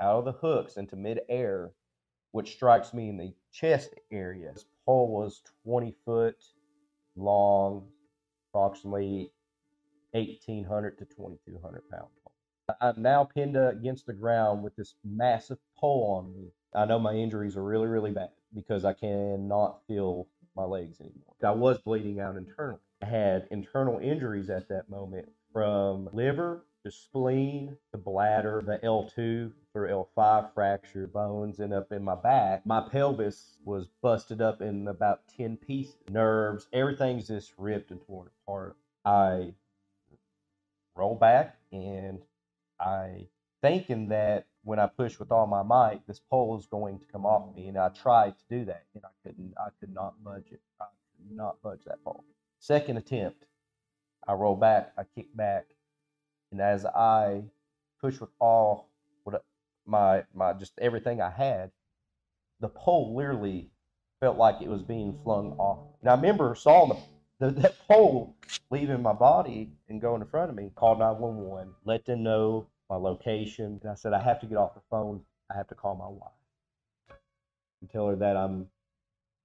out 0.00 0.20
of 0.20 0.24
the 0.24 0.32
hooks 0.32 0.76
into 0.76 0.96
midair, 0.96 1.72
which 2.32 2.52
strikes 2.54 2.94
me 2.94 3.08
in 3.10 3.16
the 3.18 3.34
chest 3.52 3.94
area. 4.10 4.52
This 4.52 4.64
pole 4.84 5.08
was 5.08 5.42
20 5.64 5.94
foot 6.04 6.36
long, 7.16 7.86
approximately 8.50 9.30
1800 10.12 10.98
to 10.98 11.04
2200 11.04 11.82
pound 11.90 12.08
pole. 12.22 12.32
I'm 12.80 13.02
now 13.02 13.24
pinned 13.24 13.56
against 13.56 14.06
the 14.06 14.12
ground 14.12 14.62
with 14.62 14.74
this 14.76 14.94
massive 15.04 15.58
pole 15.78 16.16
on 16.18 16.32
me. 16.32 16.50
I 16.74 16.86
know 16.86 16.98
my 16.98 17.14
injuries 17.14 17.56
are 17.56 17.64
really, 17.64 17.86
really 17.86 18.10
bad 18.10 18.30
because 18.54 18.84
I 18.84 18.94
cannot 18.94 19.80
feel 19.86 20.28
my 20.56 20.64
legs 20.64 21.00
anymore. 21.00 21.34
I 21.44 21.50
was 21.50 21.78
bleeding 21.78 22.20
out 22.20 22.36
internally. 22.36 22.80
I 23.02 23.06
had 23.06 23.48
internal 23.50 23.98
injuries 23.98 24.48
at 24.48 24.68
that 24.68 24.88
moment 24.88 25.28
from 25.52 26.08
liver 26.12 26.64
to 26.84 26.90
spleen 26.90 27.76
the 27.92 27.98
bladder, 27.98 28.62
the 28.64 28.78
L2 28.78 29.52
through 29.72 29.88
L5 29.88 30.52
fracture, 30.54 31.06
bones 31.06 31.58
and 31.58 31.72
up 31.72 31.92
in 31.92 32.04
my 32.04 32.14
back. 32.14 32.64
My 32.66 32.80
pelvis 32.80 33.56
was 33.64 33.88
busted 34.02 34.40
up 34.40 34.60
in 34.60 34.86
about 34.88 35.20
10 35.36 35.56
pieces. 35.56 35.96
Nerves, 36.10 36.68
everything's 36.72 37.28
just 37.28 37.52
ripped 37.56 37.90
and 37.90 38.00
torn 38.06 38.28
apart. 38.46 38.76
I 39.04 39.54
roll 40.94 41.14
back 41.14 41.56
and 41.72 42.20
I 42.78 43.28
thinking 43.62 44.08
that 44.08 44.46
when 44.62 44.78
I 44.78 44.86
push 44.86 45.18
with 45.18 45.32
all 45.32 45.46
my 45.46 45.62
might, 45.62 46.06
this 46.06 46.20
pole 46.20 46.58
is 46.58 46.66
going 46.66 46.98
to 46.98 47.06
come 47.06 47.24
off 47.24 47.54
me, 47.54 47.68
and 47.68 47.78
I 47.78 47.88
tried 47.88 48.34
to 48.38 48.44
do 48.58 48.64
that, 48.66 48.84
and 48.94 49.04
I 49.04 49.08
couldn't. 49.22 49.54
I 49.58 49.68
could 49.80 49.92
not 49.94 50.22
budge 50.24 50.52
it. 50.52 50.60
I 50.80 50.86
could 51.16 51.36
not 51.36 51.62
budge 51.62 51.84
that 51.86 52.02
pole. 52.04 52.24
Second 52.58 52.96
attempt, 52.96 53.44
I 54.26 54.32
roll 54.32 54.56
back. 54.56 54.92
I 54.98 55.04
kick 55.14 55.34
back, 55.34 55.66
and 56.54 56.62
as 56.62 56.86
I 56.86 57.42
pushed 58.00 58.20
with 58.20 58.30
all 58.38 58.88
what 59.24 59.44
my 59.86 60.22
my 60.32 60.52
just 60.52 60.78
everything 60.78 61.20
I 61.20 61.30
had, 61.30 61.72
the 62.60 62.68
pole 62.68 63.16
literally 63.16 63.70
felt 64.20 64.38
like 64.38 64.62
it 64.62 64.68
was 64.68 64.82
being 64.82 65.18
flung 65.24 65.56
off. 65.58 65.80
And 66.00 66.08
I 66.08 66.14
remember 66.14 66.54
saw 66.54 66.86
the, 66.86 66.96
the 67.40 67.60
that 67.60 67.76
pole 67.88 68.36
leaving 68.70 69.02
my 69.02 69.12
body 69.12 69.72
and 69.88 70.00
going 70.00 70.22
in 70.22 70.28
front 70.28 70.48
of 70.48 70.54
me. 70.54 70.70
Called 70.76 71.00
911, 71.00 71.74
let 71.84 72.04
them 72.04 72.22
know 72.22 72.68
my 72.88 72.94
location. 72.94 73.80
And 73.82 73.90
I 73.90 73.96
said, 73.96 74.12
I 74.12 74.22
have 74.22 74.40
to 74.42 74.46
get 74.46 74.56
off 74.56 74.74
the 74.74 74.80
phone. 74.88 75.22
I 75.50 75.56
have 75.56 75.66
to 75.68 75.74
call 75.74 75.96
my 75.96 76.06
wife 76.06 77.18
and 77.80 77.90
tell 77.90 78.06
her 78.06 78.16
that 78.16 78.36
I'm 78.36 78.68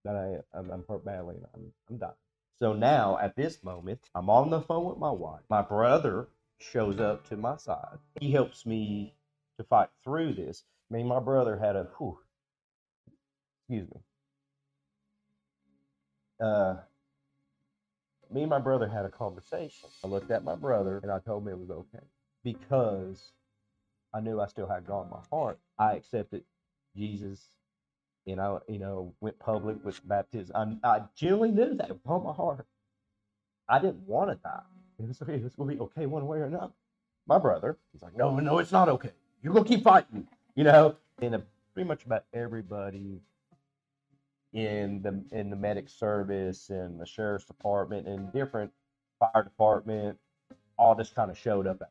that 0.06 0.15
I 0.15 0.58
I'm, 0.58 0.69
I'm 0.69 0.84
hurt 0.88 1.04
badly 1.04 1.38
and 1.38 1.45
I'm 1.56 1.74
I'm 1.89 1.98
dying. 1.98 2.13
So 2.60 2.74
now 2.74 3.17
at 3.19 3.36
this 3.36 3.63
moment, 3.63 4.00
I'm 4.13 4.30
on 4.30 4.52
the 4.52 4.62
phone 4.62 4.86
with 4.86 5.00
my 5.00 5.10
wife. 5.10 5.41
My 5.50 5.63
brother 5.63 6.28
shows 6.62 7.00
up 7.00 7.28
to 7.30 7.38
my 7.38 7.58
side. 7.58 7.98
He 8.19 8.32
helps 8.32 8.65
me 8.65 9.15
to 9.58 9.63
fight 9.63 9.89
through 10.04 10.34
this. 10.34 10.63
Me 10.89 11.02
and 11.02 11.10
my 11.10 11.19
brother 11.19 11.58
had 11.58 11.76
a 11.76 11.88
whew, 11.98 12.19
excuse 13.62 13.89
me. 13.89 14.02
Uh, 16.41 16.78
me 18.32 18.41
and 18.41 18.50
my 18.50 18.60
brother 18.60 18.88
had 18.88 19.06
a 19.06 19.10
conversation. 19.10 19.89
I 20.04 20.08
looked 20.08 20.32
at 20.32 20.43
my 20.43 20.56
brother 20.56 21.00
and 21.04 21.12
I 21.12 21.19
told 21.19 21.43
him 21.43 21.50
it 21.50 21.60
was 21.60 21.69
okay 21.72 22.06
because 22.43 23.32
I 24.13 24.22
knew 24.22 24.39
I 24.41 24.48
still 24.48 24.67
had 24.67 24.86
God 24.88 25.06
in 25.06 25.12
my 25.12 25.22
heart. 25.32 25.60
I 25.78 25.93
accepted 25.93 26.43
Jesus 26.95 27.48
and 28.28 28.41
I, 28.41 28.58
you 28.67 28.80
know, 28.80 29.13
went 29.22 29.39
public 29.39 29.84
with 29.84 30.08
baptism. 30.08 30.80
I, 30.84 30.89
I 30.89 31.02
genuinely 31.15 31.52
knew 31.52 31.76
that 31.76 31.91
all 32.06 32.22
my 32.22 32.34
heart. 32.34 32.65
I 33.67 33.80
didn't 33.80 34.08
want 34.08 34.32
to 34.32 34.36
die. 34.36 34.62
It 34.99 35.07
was, 35.07 35.21
it 35.21 35.43
was 35.43 35.55
going 35.55 35.69
to 35.69 35.75
be 35.75 35.81
okay 35.81 36.05
one 36.05 36.27
way 36.27 36.39
or 36.39 36.45
another. 36.45 36.73
My 37.27 37.38
brother, 37.39 37.77
he's 37.93 38.01
like, 38.01 38.17
no, 38.17 38.38
no, 38.39 38.59
it's 38.59 38.71
not 38.71 38.89
okay. 38.89 39.12
You're 39.43 39.53
going 39.53 39.65
to 39.65 39.69
keep 39.69 39.83
fighting, 39.83 40.27
you 40.55 40.63
know? 40.63 40.95
And 41.21 41.41
pretty 41.73 41.88
much 41.88 42.05
about 42.05 42.25
everybody 42.33 43.21
in 44.53 45.01
the 45.03 45.23
in 45.38 45.49
the 45.49 45.55
medic 45.55 45.89
service 45.89 46.69
and 46.71 46.99
the 46.99 47.05
sheriff's 47.05 47.45
department 47.45 48.07
and 48.07 48.33
different 48.33 48.71
fire 49.19 49.43
department 49.43 50.17
all 50.77 50.95
just 50.95 51.15
kind 51.15 51.29
of 51.31 51.38
showed 51.38 51.67
up 51.67 51.81
at 51.81 51.89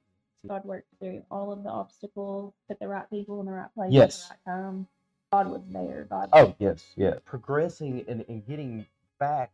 God 0.48 0.64
worked 0.64 0.88
through 1.00 1.22
all 1.30 1.52
of 1.52 1.62
the 1.62 1.70
obstacles, 1.70 2.54
put 2.68 2.80
the 2.80 2.88
right 2.88 3.08
people 3.10 3.40
in 3.40 3.46
the 3.46 3.52
right 3.52 3.72
place 3.74 3.92
Yes. 3.92 4.30
at 4.30 4.38
the 4.46 4.50
right 4.52 4.56
time. 4.56 4.86
God 5.32 5.48
was 5.50 5.62
there. 5.70 6.06
God. 6.10 6.30
Oh 6.32 6.54
yes, 6.58 6.84
yeah. 6.96 7.14
Progressing 7.24 8.04
and, 8.08 8.24
and 8.28 8.46
getting 8.46 8.86
back 9.20 9.52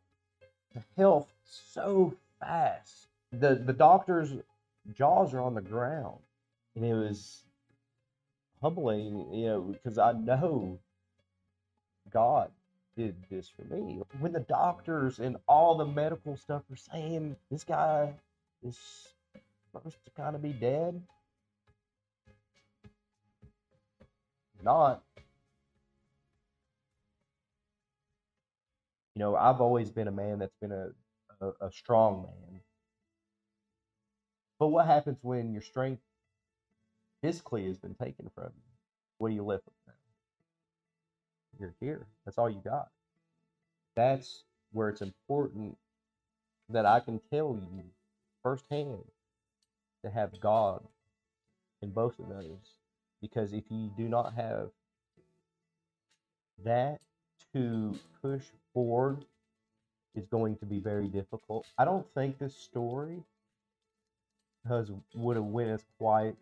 to 0.74 0.82
health 0.96 1.28
so 1.44 2.14
fast. 2.40 3.08
The 3.40 3.54
the 3.56 3.72
doctor's 3.72 4.32
jaws 4.92 5.34
are 5.34 5.40
on 5.40 5.54
the 5.54 5.60
ground, 5.60 6.18
and 6.74 6.84
it 6.84 6.94
was 6.94 7.44
humbling, 8.60 9.32
you 9.32 9.46
know, 9.46 9.60
because 9.60 9.98
I 9.98 10.12
know 10.12 10.78
God 12.10 12.50
did 12.96 13.16
this 13.30 13.48
for 13.48 13.64
me. 13.64 14.02
When 14.20 14.32
the 14.32 14.40
doctors 14.40 15.18
and 15.18 15.36
all 15.48 15.76
the 15.76 15.86
medical 15.86 16.36
stuff 16.36 16.62
are 16.70 16.76
saying 16.76 17.36
this 17.50 17.64
guy 17.64 18.14
is 18.62 18.78
supposed 19.72 19.96
to 20.04 20.10
kind 20.12 20.36
of 20.36 20.42
be 20.42 20.52
dead, 20.52 21.02
not. 24.62 25.02
you 29.14 29.20
know, 29.20 29.36
I've 29.36 29.60
always 29.60 29.90
been 29.90 30.08
a 30.08 30.12
man 30.12 30.38
that's 30.40 30.56
been 30.60 30.72
a, 30.72 30.88
a, 31.40 31.66
a 31.66 31.72
strong 31.72 32.22
man. 32.22 32.60
But 34.58 34.68
what 34.68 34.86
happens 34.86 35.18
when 35.22 35.52
your 35.52 35.62
strength 35.62 36.02
physically 37.22 37.66
has 37.66 37.78
been 37.78 37.94
taken 37.94 38.30
from 38.34 38.50
you? 38.54 38.62
What 39.18 39.28
do 39.28 39.34
you 39.34 39.44
live 39.44 39.60
with 39.64 39.74
now? 39.86 39.92
You're 41.58 41.74
here. 41.80 42.06
That's 42.24 42.38
all 42.38 42.50
you 42.50 42.60
got. 42.64 42.88
That's 43.96 44.44
where 44.72 44.88
it's 44.88 45.02
important 45.02 45.76
that 46.68 46.86
I 46.86 47.00
can 47.00 47.20
tell 47.30 47.58
you 47.60 47.84
firsthand 48.42 49.04
to 50.04 50.10
have 50.10 50.40
God 50.40 50.82
in 51.82 51.90
both 51.90 52.18
of 52.18 52.28
those. 52.28 52.78
Because 53.20 53.52
if 53.52 53.64
you 53.70 53.90
do 53.96 54.08
not 54.08 54.34
have 54.34 54.70
that 56.64 57.00
to 57.52 57.98
push 58.20 58.42
forward 58.72 59.24
is 60.14 60.26
going 60.26 60.56
to 60.56 60.66
be 60.66 60.78
very 60.78 61.08
difficult. 61.08 61.66
I 61.78 61.84
don't 61.84 62.06
think 62.14 62.38
this 62.38 62.54
story 62.54 63.22
has 64.68 64.90
would 65.14 65.36
have 65.36 65.44
went 65.46 65.70
as 65.70 65.84
quite 65.98 66.36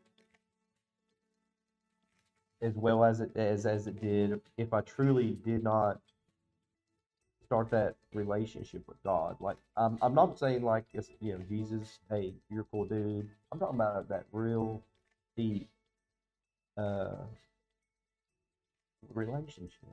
as 2.62 2.74
well 2.76 3.04
as 3.04 3.20
it 3.20 3.36
as 3.36 3.66
as 3.66 3.86
it 3.86 4.00
did 4.00 4.40
if 4.56 4.72
I 4.72 4.80
truly 4.82 5.38
did 5.44 5.62
not 5.62 6.00
start 7.44 7.70
that 7.70 7.96
relationship 8.14 8.82
with 8.88 9.02
God. 9.04 9.36
Like 9.40 9.58
I'm 9.76 9.98
I'm 10.02 10.14
not 10.14 10.38
saying 10.38 10.62
like 10.62 10.86
it's 10.94 11.10
you 11.20 11.34
know 11.38 11.44
Jesus, 11.48 12.00
hey, 12.10 12.34
you're 12.50 12.62
a 12.62 12.66
cool 12.72 12.86
dude. 12.86 13.28
I'm 13.52 13.58
talking 13.58 13.76
about 13.76 14.08
that 14.08 14.26
real 14.32 14.82
deep 15.36 15.68
uh 16.76 17.16
relationship 19.14 19.88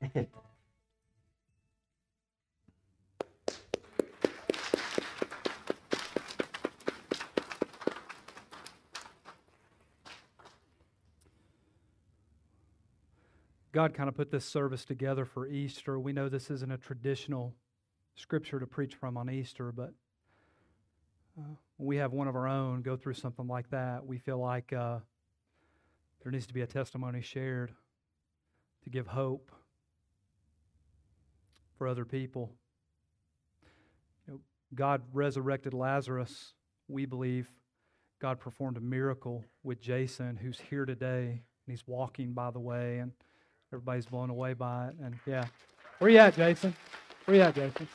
God 13.72 13.94
kind 13.94 14.08
of 14.08 14.14
put 14.14 14.30
this 14.30 14.44
service 14.44 14.84
together 14.84 15.24
for 15.24 15.46
Easter. 15.46 15.98
We 15.98 16.12
know 16.12 16.28
this 16.28 16.50
isn't 16.50 16.72
a 16.72 16.78
traditional 16.78 17.54
scripture 18.14 18.58
to 18.58 18.66
preach 18.66 18.94
from 18.94 19.16
on 19.16 19.30
Easter, 19.30 19.72
but 19.72 19.92
uh, 21.38 21.54
when 21.76 21.86
we 21.86 21.96
have 21.96 22.12
one 22.12 22.28
of 22.28 22.34
our 22.34 22.48
own 22.48 22.82
go 22.82 22.96
through 22.96 23.14
something 23.14 23.46
like 23.46 23.70
that, 23.70 24.06
we 24.06 24.18
feel 24.18 24.38
like 24.38 24.72
uh, 24.72 24.98
there 26.22 26.32
needs 26.32 26.46
to 26.46 26.54
be 26.54 26.62
a 26.62 26.66
testimony 26.66 27.20
shared 27.20 27.72
to 28.84 28.90
give 28.90 29.06
hope 29.06 29.52
for 31.76 31.86
other 31.86 32.04
people. 32.04 32.50
You 34.26 34.34
know, 34.34 34.40
God 34.74 35.02
resurrected 35.12 35.74
Lazarus, 35.74 36.54
we 36.88 37.06
believe. 37.06 37.48
God 38.20 38.40
performed 38.40 38.76
a 38.76 38.80
miracle 38.80 39.44
with 39.62 39.80
Jason, 39.80 40.36
who's 40.36 40.58
here 40.58 40.84
today, 40.84 41.28
and 41.28 41.40
he's 41.68 41.86
walking 41.86 42.32
by 42.32 42.50
the 42.50 42.58
way, 42.58 42.98
and 42.98 43.12
everybody's 43.72 44.06
blown 44.06 44.30
away 44.30 44.54
by 44.54 44.88
it. 44.88 44.94
And 45.02 45.18
yeah, 45.26 45.44
where 45.98 46.10
you 46.10 46.18
at, 46.18 46.36
Jason? 46.36 46.74
Where 47.24 47.36
you 47.36 47.42
at, 47.42 47.54
Jason? 47.54 47.88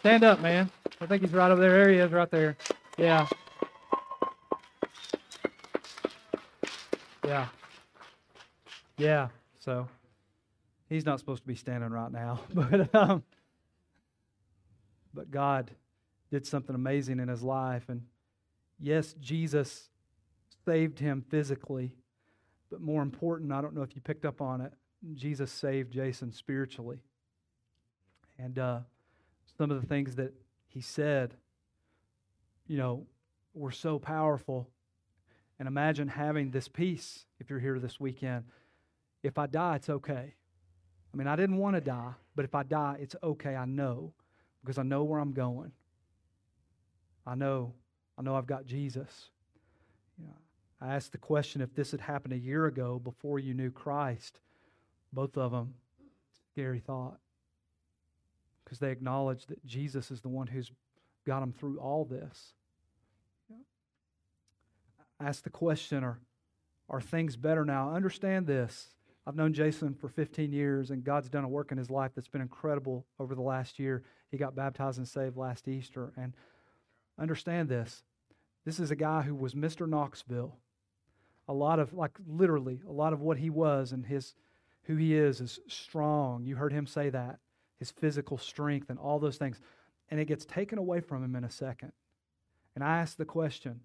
Stand 0.00 0.24
up, 0.24 0.40
man. 0.40 0.70
I 1.00 1.06
think 1.06 1.22
he's 1.22 1.32
right 1.32 1.50
over 1.50 1.60
there. 1.60 1.70
There 1.70 1.90
he 1.90 1.98
is, 1.98 2.10
right 2.12 2.30
there. 2.30 2.56
Yeah. 2.98 3.26
Yeah. 7.26 7.48
Yeah. 8.96 9.28
So 9.58 9.88
he's 10.88 11.06
not 11.06 11.18
supposed 11.18 11.42
to 11.42 11.48
be 11.48 11.54
standing 11.54 11.90
right 11.90 12.12
now, 12.12 12.40
but 12.54 12.94
um, 12.94 13.22
but 15.14 15.30
God 15.30 15.70
did 16.30 16.46
something 16.46 16.74
amazing 16.74 17.18
in 17.18 17.28
his 17.28 17.42
life, 17.42 17.88
and 17.88 18.02
yes, 18.78 19.14
Jesus 19.20 19.88
saved 20.64 20.98
him 20.98 21.24
physically, 21.28 21.92
but 22.70 22.80
more 22.80 23.02
important, 23.02 23.52
I 23.52 23.60
don't 23.60 23.74
know 23.74 23.82
if 23.82 23.94
you 23.94 24.00
picked 24.00 24.24
up 24.24 24.40
on 24.40 24.60
it, 24.60 24.72
Jesus 25.14 25.50
saved 25.50 25.92
Jason 25.92 26.32
spiritually, 26.32 27.00
and 28.38 28.58
uh, 28.58 28.80
some 29.58 29.70
of 29.70 29.80
the 29.80 29.86
things 29.86 30.16
that 30.16 30.32
he 30.68 30.80
said, 30.80 31.34
you 32.66 32.76
know, 32.76 33.06
were 33.54 33.72
so 33.72 33.98
powerful. 33.98 34.68
And 35.58 35.68
imagine 35.68 36.08
having 36.08 36.50
this 36.50 36.68
peace 36.68 37.26
if 37.38 37.50
you're 37.50 37.58
here 37.58 37.78
this 37.78 38.00
weekend. 38.00 38.44
If 39.22 39.36
I 39.36 39.46
die, 39.46 39.76
it's 39.76 39.90
okay. 39.90 40.34
I 41.12 41.16
mean, 41.16 41.26
I 41.26 41.36
didn't 41.36 41.58
want 41.58 41.76
to 41.76 41.80
die, 41.80 42.12
but 42.34 42.44
if 42.44 42.54
I 42.54 42.62
die, 42.62 42.96
it's 43.00 43.16
okay. 43.22 43.56
I 43.56 43.66
know 43.66 44.14
because 44.62 44.78
I 44.78 44.82
know 44.82 45.04
where 45.04 45.18
I'm 45.18 45.32
going. 45.32 45.72
I 47.26 47.34
know, 47.34 47.74
I 48.16 48.22
know 48.22 48.36
I've 48.36 48.46
got 48.46 48.64
Jesus. 48.64 49.30
I 50.80 50.94
asked 50.94 51.12
the 51.12 51.18
question 51.18 51.60
if 51.60 51.74
this 51.74 51.90
had 51.90 52.00
happened 52.00 52.32
a 52.32 52.38
year 52.38 52.66
ago 52.66 52.98
before 52.98 53.38
you 53.38 53.54
knew 53.54 53.70
Christ. 53.70 54.40
Both 55.12 55.36
of 55.36 55.52
them, 55.52 55.74
scary 56.52 56.78
thought 56.78 57.18
because 58.70 58.78
they 58.78 58.92
acknowledge 58.92 59.46
that 59.46 59.66
Jesus 59.66 60.12
is 60.12 60.20
the 60.20 60.28
one 60.28 60.46
who's 60.46 60.70
got 61.26 61.40
them 61.40 61.52
through 61.52 61.78
all 61.80 62.04
this. 62.04 62.52
Ask 65.20 65.42
the 65.42 65.50
question 65.50 66.04
are, 66.04 66.20
are 66.88 67.00
things 67.00 67.36
better 67.36 67.64
now? 67.64 67.92
Understand 67.92 68.46
this. 68.46 68.90
I've 69.26 69.34
known 69.34 69.52
Jason 69.52 69.94
for 69.94 70.08
15 70.08 70.52
years, 70.52 70.90
and 70.90 71.02
God's 71.02 71.28
done 71.28 71.42
a 71.42 71.48
work 71.48 71.72
in 71.72 71.78
his 71.78 71.90
life 71.90 72.12
that's 72.14 72.28
been 72.28 72.40
incredible 72.40 73.06
over 73.18 73.34
the 73.34 73.42
last 73.42 73.80
year. 73.80 74.04
He 74.30 74.38
got 74.38 74.54
baptized 74.54 74.98
and 74.98 75.08
saved 75.08 75.36
last 75.36 75.66
Easter. 75.66 76.12
And 76.16 76.32
understand 77.18 77.68
this 77.68 78.04
this 78.64 78.78
is 78.78 78.92
a 78.92 78.96
guy 78.96 79.22
who 79.22 79.34
was 79.34 79.54
Mr. 79.54 79.88
Knoxville. 79.88 80.56
A 81.50 81.52
lot 81.52 81.78
of, 81.78 81.92
like 81.92 82.16
literally, 82.26 82.80
a 82.88 82.92
lot 82.92 83.12
of 83.12 83.20
what 83.20 83.36
he 83.36 83.50
was 83.50 83.92
and 83.92 84.06
his 84.06 84.34
who 84.84 84.96
he 84.96 85.14
is 85.14 85.40
is 85.40 85.60
strong. 85.68 86.44
You 86.44 86.56
heard 86.56 86.72
him 86.72 86.86
say 86.86 87.10
that 87.10 87.38
his 87.78 87.90
physical 87.90 88.38
strength 88.38 88.90
and 88.90 88.98
all 88.98 89.18
those 89.18 89.36
things. 89.36 89.58
And 90.10 90.20
it 90.20 90.26
gets 90.26 90.44
taken 90.44 90.78
away 90.78 91.00
from 91.00 91.24
him 91.24 91.34
in 91.34 91.44
a 91.44 91.50
second. 91.50 91.92
And 92.74 92.84
I 92.84 92.98
ask 92.98 93.16
the 93.16 93.24
question 93.24 93.80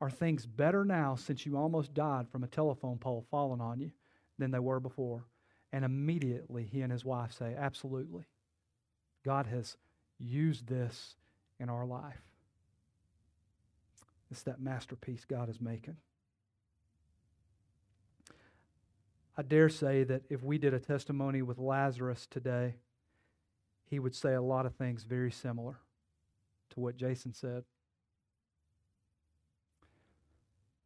Are 0.00 0.10
things 0.10 0.46
better 0.46 0.84
now 0.84 1.14
since 1.14 1.46
you 1.46 1.56
almost 1.56 1.94
died 1.94 2.28
from 2.28 2.42
a 2.42 2.48
telephone 2.48 2.98
pole 2.98 3.24
falling 3.30 3.60
on 3.60 3.80
you 3.80 3.92
than 4.38 4.50
they 4.50 4.58
were 4.58 4.80
before? 4.80 5.24
And 5.72 5.84
immediately 5.84 6.64
he 6.64 6.82
and 6.82 6.92
his 6.92 7.04
wife 7.04 7.32
say, 7.32 7.54
Absolutely. 7.56 8.26
God 9.24 9.46
has 9.46 9.76
used 10.18 10.66
this 10.66 11.16
in 11.58 11.68
our 11.68 11.86
life. 11.86 12.22
It's 14.30 14.42
that 14.42 14.60
masterpiece 14.60 15.24
God 15.24 15.48
is 15.48 15.60
making. 15.60 15.96
I 19.36 19.42
dare 19.42 19.68
say 19.68 20.04
that 20.04 20.22
if 20.30 20.42
we 20.42 20.58
did 20.58 20.74
a 20.74 20.78
testimony 20.78 21.42
with 21.42 21.58
Lazarus 21.58 22.26
today, 22.30 22.76
he 23.90 23.98
would 23.98 24.14
say 24.14 24.34
a 24.34 24.42
lot 24.42 24.66
of 24.66 24.74
things 24.74 25.02
very 25.02 25.32
similar 25.32 25.80
to 26.70 26.80
what 26.80 26.96
Jason 26.96 27.32
said. 27.32 27.64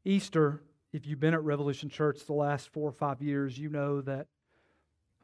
Easter, 0.05 0.63
if 0.93 1.07
you've 1.07 1.21
been 1.21 1.35
at 1.35 1.43
Revolution 1.43 1.91
Church 1.91 2.25
the 2.25 2.33
last 2.33 2.71
four 2.71 2.89
or 2.89 2.93
five 2.93 3.21
years, 3.21 3.59
you 3.59 3.69
know 3.69 4.01
that 4.01 4.27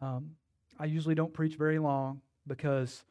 um, 0.02 0.32
I 0.78 0.84
usually 0.84 1.14
don't 1.14 1.32
preach 1.32 1.56
very 1.56 1.78
long 1.78 2.20
because 2.46 3.04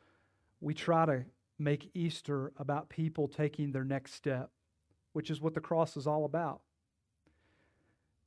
we 0.62 0.76
try 0.76 1.06
to 1.08 1.26
make 1.58 1.90
Easter 1.96 2.52
about 2.58 2.90
people 2.90 3.28
taking 3.28 3.72
their 3.72 3.84
next 3.84 4.14
step, 4.14 4.52
which 5.14 5.32
is 5.32 5.42
what 5.42 5.56
the 5.56 5.62
cross 5.62 5.98
is 5.98 6.06
all 6.06 6.26
about. 6.26 6.62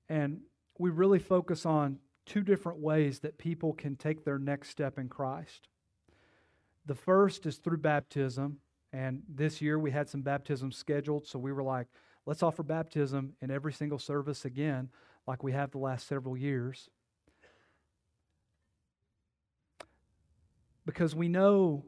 And 0.09 0.41
we 0.79 0.91
really 0.91 1.19
focus 1.19 1.65
on 1.67 1.99
two 2.25 2.43
different 2.43 2.79
ways 2.81 3.21
that 3.21 3.39
people 3.39 3.73
can 3.73 3.97
take 3.97 4.25
their 4.25 4.39
next 4.39 4.71
step 4.71 4.99
in 4.99 5.09
Christ. 5.09 5.69
The 6.85 6.95
first 6.95 7.47
is 7.47 7.59
through 7.59 7.79
baptism. 7.79 8.59
And 8.93 9.23
this 9.29 9.61
year 9.61 9.79
we 9.79 9.91
had 9.91 10.09
some 10.09 10.23
baptisms 10.23 10.77
scheduled. 10.77 11.27
So 11.27 11.39
we 11.39 11.53
were 11.53 11.63
like, 11.63 11.87
let's 12.25 12.43
offer 12.43 12.63
baptism 12.63 13.35
in 13.41 13.51
every 13.51 13.73
single 13.73 13.99
service 13.99 14.45
again, 14.45 14.91
like 15.27 15.43
we 15.43 15.53
have 15.53 15.71
the 15.71 15.79
last 15.79 16.07
several 16.07 16.37
years. 16.37 16.89
Because 20.85 21.15
we 21.15 21.29
know 21.29 21.85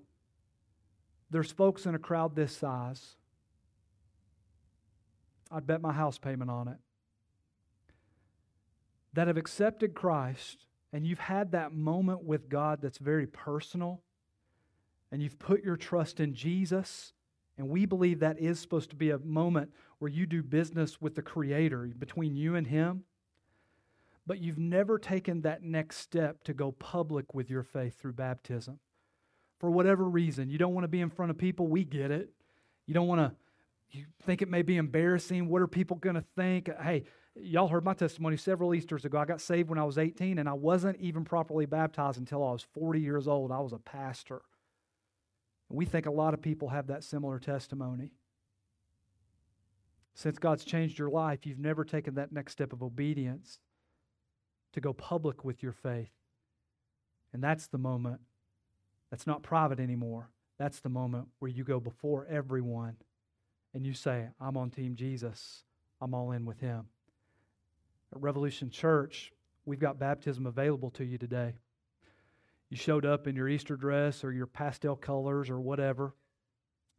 there's 1.31 1.53
folks 1.53 1.87
in 1.87 1.95
a 1.95 1.99
crowd 1.99 2.35
this 2.35 2.57
size. 2.57 3.17
I'd 5.51 5.67
bet 5.67 5.81
my 5.81 5.93
house 5.93 6.19
payment 6.19 6.51
on 6.51 6.69
it. 6.69 6.77
That 9.15 9.27
have 9.27 9.37
accepted 9.37 9.95
Christ 9.95 10.67
and 10.93 11.07
you've 11.07 11.19
had 11.19 11.53
that 11.53 11.73
moment 11.73 12.25
with 12.25 12.49
God 12.49 12.81
that's 12.81 12.99
very 12.99 13.27
personal 13.27 14.03
and 15.11 15.23
you've 15.23 15.39
put 15.39 15.65
your 15.65 15.77
trust 15.77 16.21
in 16.21 16.35
Jesus, 16.35 17.13
and 17.57 17.69
we 17.69 17.87
believe 17.87 18.21
that 18.21 18.39
is 18.39 18.61
supposed 18.61 18.91
to 18.91 18.97
be 18.97 19.11
a 19.11 19.19
moment 19.19 19.71
where 19.99 20.11
you 20.11 20.27
do 20.27 20.43
business 20.43 21.01
with 21.01 21.15
the 21.15 21.23
Creator 21.23 21.91
between 21.99 22.37
you 22.37 22.55
and 22.55 22.67
Him, 22.67 23.05
but 24.27 24.39
you've 24.39 24.59
never 24.59 24.99
taken 24.99 25.41
that 25.43 25.63
next 25.63 25.97
step 25.97 26.45
to 26.45 26.53
go 26.53 26.73
public 26.73 27.35
with 27.35 27.49
your 27.49 27.63
faith 27.63 27.99
through 27.99 28.13
baptism. 28.13 28.79
For 29.59 29.71
whatever 29.71 30.05
reason, 30.05 30.51
you 30.51 30.59
don't 30.59 30.75
want 30.75 30.85
to 30.85 30.89
be 30.89 31.01
in 31.01 31.11
front 31.11 31.31
of 31.31 31.39
people, 31.39 31.67
we 31.67 31.85
get 31.85 32.11
it. 32.11 32.31
You 32.87 32.95
don't 32.95 33.09
want 33.09 33.21
to, 33.21 33.35
you 33.91 34.05
think 34.23 34.43
it 34.43 34.51
may 34.51 34.63
be 34.63 34.77
embarrassing. 34.77 35.49
What 35.49 35.63
are 35.63 35.67
people 35.67 35.97
going 35.97 36.15
to 36.17 36.25
think? 36.37 36.69
Hey, 36.81 37.05
y'all 37.41 37.69
heard 37.69 37.85
my 37.85 37.95
testimony 37.95 38.37
several 38.37 38.75
Easters 38.75 39.05
ago. 39.05 39.19
I 39.19 39.25
got 39.25 39.41
saved 39.41 39.69
when 39.69 39.79
I 39.79 39.85
was 39.85 39.99
18, 39.99 40.39
and 40.39 40.49
I 40.49 40.53
wasn't 40.53 40.99
even 40.99 41.25
properly 41.25 41.67
baptized 41.67 42.19
until 42.19 42.47
I 42.47 42.53
was 42.53 42.67
40 42.75 43.01
years 43.01 43.29
old. 43.29 43.53
I 43.53 43.61
was 43.61 43.73
a 43.73 43.79
pastor. 43.79 44.43
We 45.69 45.85
think 45.85 46.07
a 46.07 46.11
lot 46.11 46.35
of 46.35 46.43
people 46.43 46.69
have 46.69 46.87
that 46.87 47.05
similar 47.05 47.39
testimony. 47.39 48.11
Since 50.15 50.39
God's 50.39 50.65
changed 50.65 50.99
your 50.99 51.11
life, 51.11 51.47
you've 51.47 51.59
never 51.59 51.85
taken 51.85 52.15
that 52.15 52.33
next 52.33 52.53
step 52.53 52.73
of 52.73 52.83
obedience 52.83 53.61
to 54.73 54.81
go 54.81 54.93
public 54.93 55.45
with 55.45 55.63
your 55.63 55.73
faith. 55.73 56.11
And 57.33 57.43
that's 57.43 57.67
the 57.67 57.79
moment 57.79 58.21
that's 59.11 59.27
not 59.27 59.43
private 59.43 59.81
anymore. 59.81 60.31
That's 60.59 60.81
the 60.81 60.89
moment 60.89 61.29
where 61.39 61.51
you 61.51 61.65
go 61.65 61.79
before 61.79 62.27
everyone 62.29 62.97
and 63.75 63.87
you 63.87 63.95
say, 63.95 64.29
I'm 64.41 64.57
on 64.57 64.71
Team 64.71 64.97
Jesus. 64.97 65.63
I'm 66.01 66.15
all 66.15 66.33
in 66.33 66.45
with 66.45 66.61
him. 66.61 66.87
At 68.13 68.21
Revolution 68.21 68.71
Church, 68.71 69.33
we've 69.65 69.81
got 69.81 69.99
baptism 69.99 70.47
available 70.47 70.91
to 70.93 71.05
you 71.05 71.19
today 71.19 71.55
you 72.71 72.77
showed 72.77 73.07
up 73.07 73.27
in 73.27 73.35
your 73.35 73.49
Easter 73.49 73.77
dress 73.77 74.23
or 74.23 74.33
your 74.33 74.47
pastel 74.47 74.95
colors 74.95 75.49
or 75.49 75.59
whatever, 75.59 76.15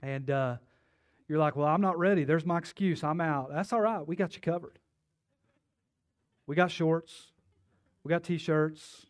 and 0.01 0.29
uh, 0.29 0.57
you're 1.27 1.37
like, 1.37 1.55
Well, 1.55 1.67
I'm 1.67 1.81
not 1.81 1.97
ready. 1.97 2.23
There's 2.23 2.45
my 2.45 2.57
excuse. 2.57 3.03
I'm 3.03 3.21
out. 3.21 3.51
That's 3.53 3.71
all 3.71 3.81
right. 3.81 4.05
We 4.07 4.15
got 4.15 4.35
you 4.35 4.41
covered. 4.41 4.79
We 6.47 6.55
got 6.55 6.71
shorts, 6.71 7.31
we 8.03 8.09
got 8.09 8.23
t 8.23 8.39
shirts, 8.39 9.05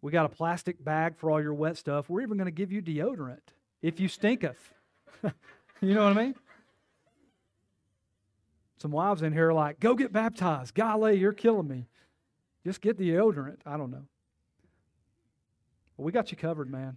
We 0.00 0.10
got 0.10 0.24
a 0.24 0.30
plastic 0.30 0.82
bag 0.82 1.18
for 1.18 1.30
all 1.30 1.42
your 1.42 1.52
wet 1.52 1.76
stuff. 1.76 2.08
We're 2.08 2.22
even 2.22 2.38
going 2.38 2.46
to 2.46 2.50
give 2.50 2.72
you 2.72 2.80
deodorant 2.80 3.52
if 3.82 4.00
you 4.00 4.08
stinketh. 4.08 4.72
you 5.82 5.94
know 5.94 6.04
what 6.04 6.16
I 6.16 6.22
mean? 6.22 6.34
Some 8.80 8.92
wives 8.92 9.22
in 9.22 9.32
here 9.32 9.50
are 9.50 9.54
like, 9.54 9.78
go 9.78 9.94
get 9.94 10.12
baptized. 10.12 10.74
Golly, 10.74 11.18
you're 11.18 11.32
killing 11.32 11.68
me. 11.68 11.86
Just 12.64 12.80
get 12.80 12.96
the 12.96 13.10
deodorant. 13.10 13.58
I 13.66 13.76
don't 13.76 13.90
know. 13.90 14.06
But 15.96 16.04
we 16.04 16.12
got 16.12 16.30
you 16.30 16.36
covered, 16.36 16.70
man. 16.70 16.96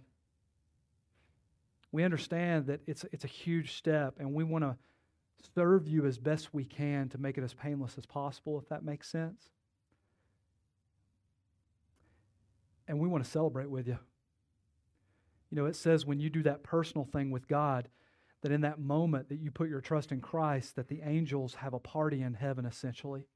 We 1.92 2.02
understand 2.02 2.66
that 2.66 2.80
it's, 2.86 3.04
it's 3.12 3.24
a 3.24 3.28
huge 3.28 3.76
step, 3.76 4.14
and 4.18 4.34
we 4.34 4.44
want 4.44 4.64
to 4.64 4.76
serve 5.54 5.86
you 5.86 6.06
as 6.06 6.18
best 6.18 6.54
we 6.54 6.64
can 6.64 7.08
to 7.10 7.18
make 7.18 7.36
it 7.36 7.44
as 7.44 7.52
painless 7.52 7.96
as 7.98 8.06
possible, 8.06 8.58
if 8.58 8.68
that 8.70 8.82
makes 8.82 9.08
sense. 9.08 9.50
And 12.88 12.98
we 12.98 13.08
want 13.08 13.24
to 13.24 13.30
celebrate 13.30 13.70
with 13.70 13.86
you. 13.86 13.98
You 15.50 15.56
know, 15.56 15.66
it 15.66 15.76
says 15.76 16.04
when 16.06 16.18
you 16.18 16.30
do 16.30 16.42
that 16.44 16.62
personal 16.62 17.04
thing 17.04 17.30
with 17.30 17.46
God, 17.46 17.88
that 18.44 18.52
in 18.52 18.60
that 18.60 18.78
moment 18.78 19.30
that 19.30 19.40
you 19.40 19.50
put 19.50 19.70
your 19.70 19.80
trust 19.80 20.12
in 20.12 20.20
Christ, 20.20 20.76
that 20.76 20.88
the 20.88 21.00
angels 21.02 21.54
have 21.54 21.72
a 21.72 21.78
party 21.78 22.20
in 22.20 22.34
heaven 22.34 22.66
essentially. 22.66 23.26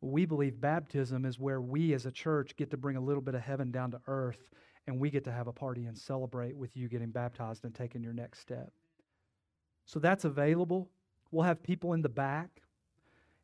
We 0.00 0.24
believe 0.24 0.58
baptism 0.58 1.26
is 1.26 1.38
where 1.38 1.60
we 1.60 1.92
as 1.92 2.06
a 2.06 2.10
church 2.10 2.56
get 2.56 2.70
to 2.70 2.78
bring 2.78 2.96
a 2.96 3.00
little 3.00 3.20
bit 3.20 3.34
of 3.34 3.42
heaven 3.42 3.70
down 3.70 3.90
to 3.90 4.00
earth 4.06 4.48
and 4.86 4.98
we 4.98 5.10
get 5.10 5.24
to 5.24 5.32
have 5.32 5.48
a 5.48 5.52
party 5.52 5.84
and 5.84 5.98
celebrate 5.98 6.56
with 6.56 6.74
you 6.74 6.88
getting 6.88 7.10
baptized 7.10 7.66
and 7.66 7.74
taking 7.74 8.02
your 8.02 8.14
next 8.14 8.38
step. 8.38 8.72
So 9.84 10.00
that's 10.00 10.24
available. 10.24 10.88
We'll 11.30 11.44
have 11.44 11.62
people 11.62 11.92
in 11.92 12.00
the 12.00 12.08
back. 12.08 12.62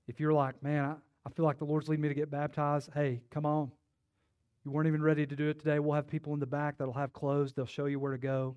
If 0.07 0.19
you're 0.19 0.33
like, 0.33 0.63
man, 0.63 0.85
I, 0.87 0.95
I 1.27 1.31
feel 1.31 1.45
like 1.45 1.59
the 1.59 1.67
Lord's 1.67 1.91
leading 1.91 2.03
me 2.03 2.09
to 2.09 2.15
get 2.15 2.31
baptized, 2.31 2.89
hey, 2.95 3.21
come 3.31 3.45
on. 3.45 3.71
You 4.65 4.71
weren't 4.71 4.89
even 4.89 5.03
ready 5.03 5.27
to 5.27 5.37
do 5.37 5.51
it 5.51 5.59
today. 5.59 5.81
We'll 5.81 5.97
have 5.97 6.09
people 6.09 6.33
in 6.33 6.41
the 6.41 6.47
back 6.47 6.79
that'll 6.79 6.95
have 6.95 7.13
clothes. 7.13 7.53
They'll 7.53 7.67
show 7.67 7.85
you 7.85 8.01
where 8.01 8.13
to 8.13 8.19
go 8.19 8.57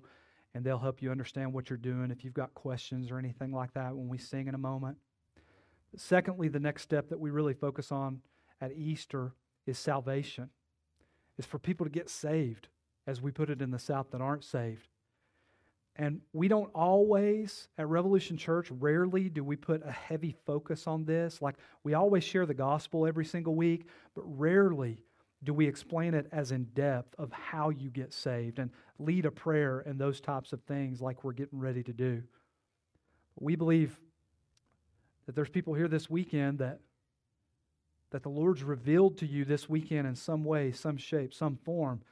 and 0.54 0.64
they'll 0.64 0.78
help 0.78 1.00
you 1.00 1.10
understand 1.10 1.52
what 1.52 1.70
you're 1.70 1.76
doing 1.76 2.10
if 2.10 2.24
you've 2.24 2.34
got 2.34 2.54
questions 2.54 3.10
or 3.10 3.18
anything 3.18 3.52
like 3.52 3.72
that 3.74 3.96
when 3.96 4.08
we 4.08 4.18
sing 4.18 4.48
in 4.48 4.54
a 4.54 4.58
moment. 4.58 4.98
Secondly, 5.96 6.48
the 6.48 6.60
next 6.60 6.82
step 6.82 7.08
that 7.08 7.20
we 7.20 7.30
really 7.30 7.54
focus 7.54 7.92
on 7.92 8.20
at 8.60 8.72
Easter 8.72 9.32
is 9.66 9.78
salvation. 9.78 10.50
It's 11.38 11.46
for 11.46 11.58
people 11.58 11.84
to 11.86 11.90
get 11.90 12.10
saved, 12.10 12.68
as 13.06 13.20
we 13.20 13.30
put 13.30 13.50
it 13.50 13.62
in 13.62 13.70
the 13.70 13.78
South, 13.78 14.10
that 14.10 14.20
aren't 14.20 14.44
saved. 14.44 14.88
And 15.96 16.22
we 16.32 16.48
don't 16.48 16.70
always, 16.74 17.68
at 17.76 17.86
Revolution 17.86 18.38
Church, 18.38 18.70
rarely 18.70 19.28
do 19.28 19.44
we 19.44 19.56
put 19.56 19.86
a 19.86 19.92
heavy 19.92 20.34
focus 20.46 20.86
on 20.86 21.04
this. 21.04 21.42
Like 21.42 21.56
we 21.84 21.92
always 21.92 22.24
share 22.24 22.46
the 22.46 22.54
gospel 22.54 23.06
every 23.06 23.26
single 23.26 23.54
week, 23.54 23.86
but 24.14 24.22
rarely 24.24 25.02
do 25.44 25.52
we 25.52 25.66
explain 25.66 26.14
it 26.14 26.28
as 26.32 26.52
in 26.52 26.64
depth 26.74 27.14
of 27.18 27.32
how 27.32 27.70
you 27.70 27.90
get 27.90 28.12
saved 28.12 28.58
and 28.58 28.70
lead 28.98 29.26
a 29.26 29.30
prayer 29.30 29.80
and 29.80 29.98
those 29.98 30.20
types 30.20 30.52
of 30.52 30.62
things 30.62 31.00
like 31.00 31.24
we're 31.24 31.32
getting 31.32 31.58
ready 31.58 31.82
to 31.82 31.92
do. 31.92 32.22
We 33.40 33.56
believe 33.56 33.98
that 35.26 35.34
there's 35.34 35.48
people 35.48 35.74
here 35.74 35.88
this 35.88 36.08
weekend 36.08 36.58
that 36.58 36.80
that 38.10 38.22
the 38.22 38.28
Lord's 38.28 38.62
revealed 38.62 39.16
to 39.18 39.26
you 39.26 39.46
this 39.46 39.70
weekend 39.70 40.06
in 40.06 40.14
some 40.14 40.44
way, 40.44 40.70
some 40.70 40.98
shape, 40.98 41.32
some 41.32 41.56
form 41.64 42.02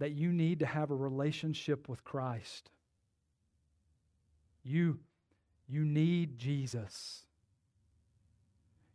that 0.00 0.10
you 0.10 0.32
need 0.32 0.58
to 0.58 0.66
have 0.66 0.90
a 0.90 0.96
relationship 0.96 1.88
with 1.88 2.02
Christ. 2.02 2.70
You 4.64 4.98
you 5.68 5.84
need 5.84 6.38
Jesus. 6.38 7.24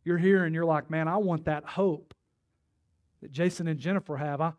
You're 0.03 0.17
here 0.17 0.43
and 0.43 0.53
you're 0.53 0.65
like, 0.65 0.89
"Man, 0.89 1.07
I 1.07 1.17
want 1.17 1.45
that 1.45 1.63
hope." 1.63 2.13
That 3.21 3.31
Jason 3.31 3.67
and 3.67 3.79
Jennifer 3.79 4.17
have. 4.17 4.41
I, 4.41 4.53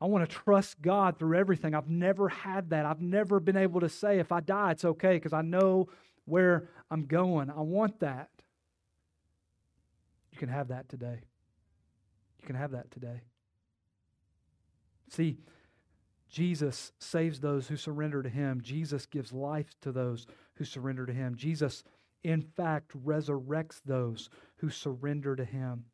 I 0.00 0.06
want 0.06 0.28
to 0.28 0.34
trust 0.34 0.80
God 0.80 1.18
through 1.18 1.38
everything. 1.38 1.74
I've 1.74 1.90
never 1.90 2.28
had 2.28 2.70
that. 2.70 2.86
I've 2.86 3.02
never 3.02 3.38
been 3.38 3.56
able 3.56 3.80
to 3.80 3.88
say, 3.88 4.18
if 4.18 4.32
I 4.32 4.40
die, 4.40 4.72
it's 4.72 4.84
okay 4.84 5.14
because 5.14 5.32
I 5.32 5.42
know 5.42 5.88
where 6.24 6.68
I'm 6.90 7.06
going. 7.06 7.50
I 7.50 7.60
want 7.60 8.00
that. 8.00 8.30
You 10.32 10.38
can 10.38 10.48
have 10.48 10.68
that 10.68 10.88
today. 10.88 11.20
You 12.40 12.46
can 12.46 12.56
have 12.56 12.70
that 12.70 12.90
today. 12.90 13.20
See, 15.10 15.38
Jesus 16.30 16.92
saves 16.98 17.40
those 17.40 17.66
who 17.66 17.76
surrender 17.76 18.22
to 18.22 18.28
Him. 18.28 18.60
Jesus 18.62 19.04
gives 19.04 19.32
life 19.32 19.74
to 19.82 19.92
those 19.92 20.26
who 20.54 20.64
surrender 20.64 21.04
to 21.04 21.12
Him. 21.12 21.34
Jesus, 21.34 21.82
in 22.22 22.40
fact, 22.40 22.92
resurrects 23.04 23.80
those 23.84 24.30
who 24.58 24.70
surrender 24.70 25.34
to 25.34 25.44
Him. 25.44 25.84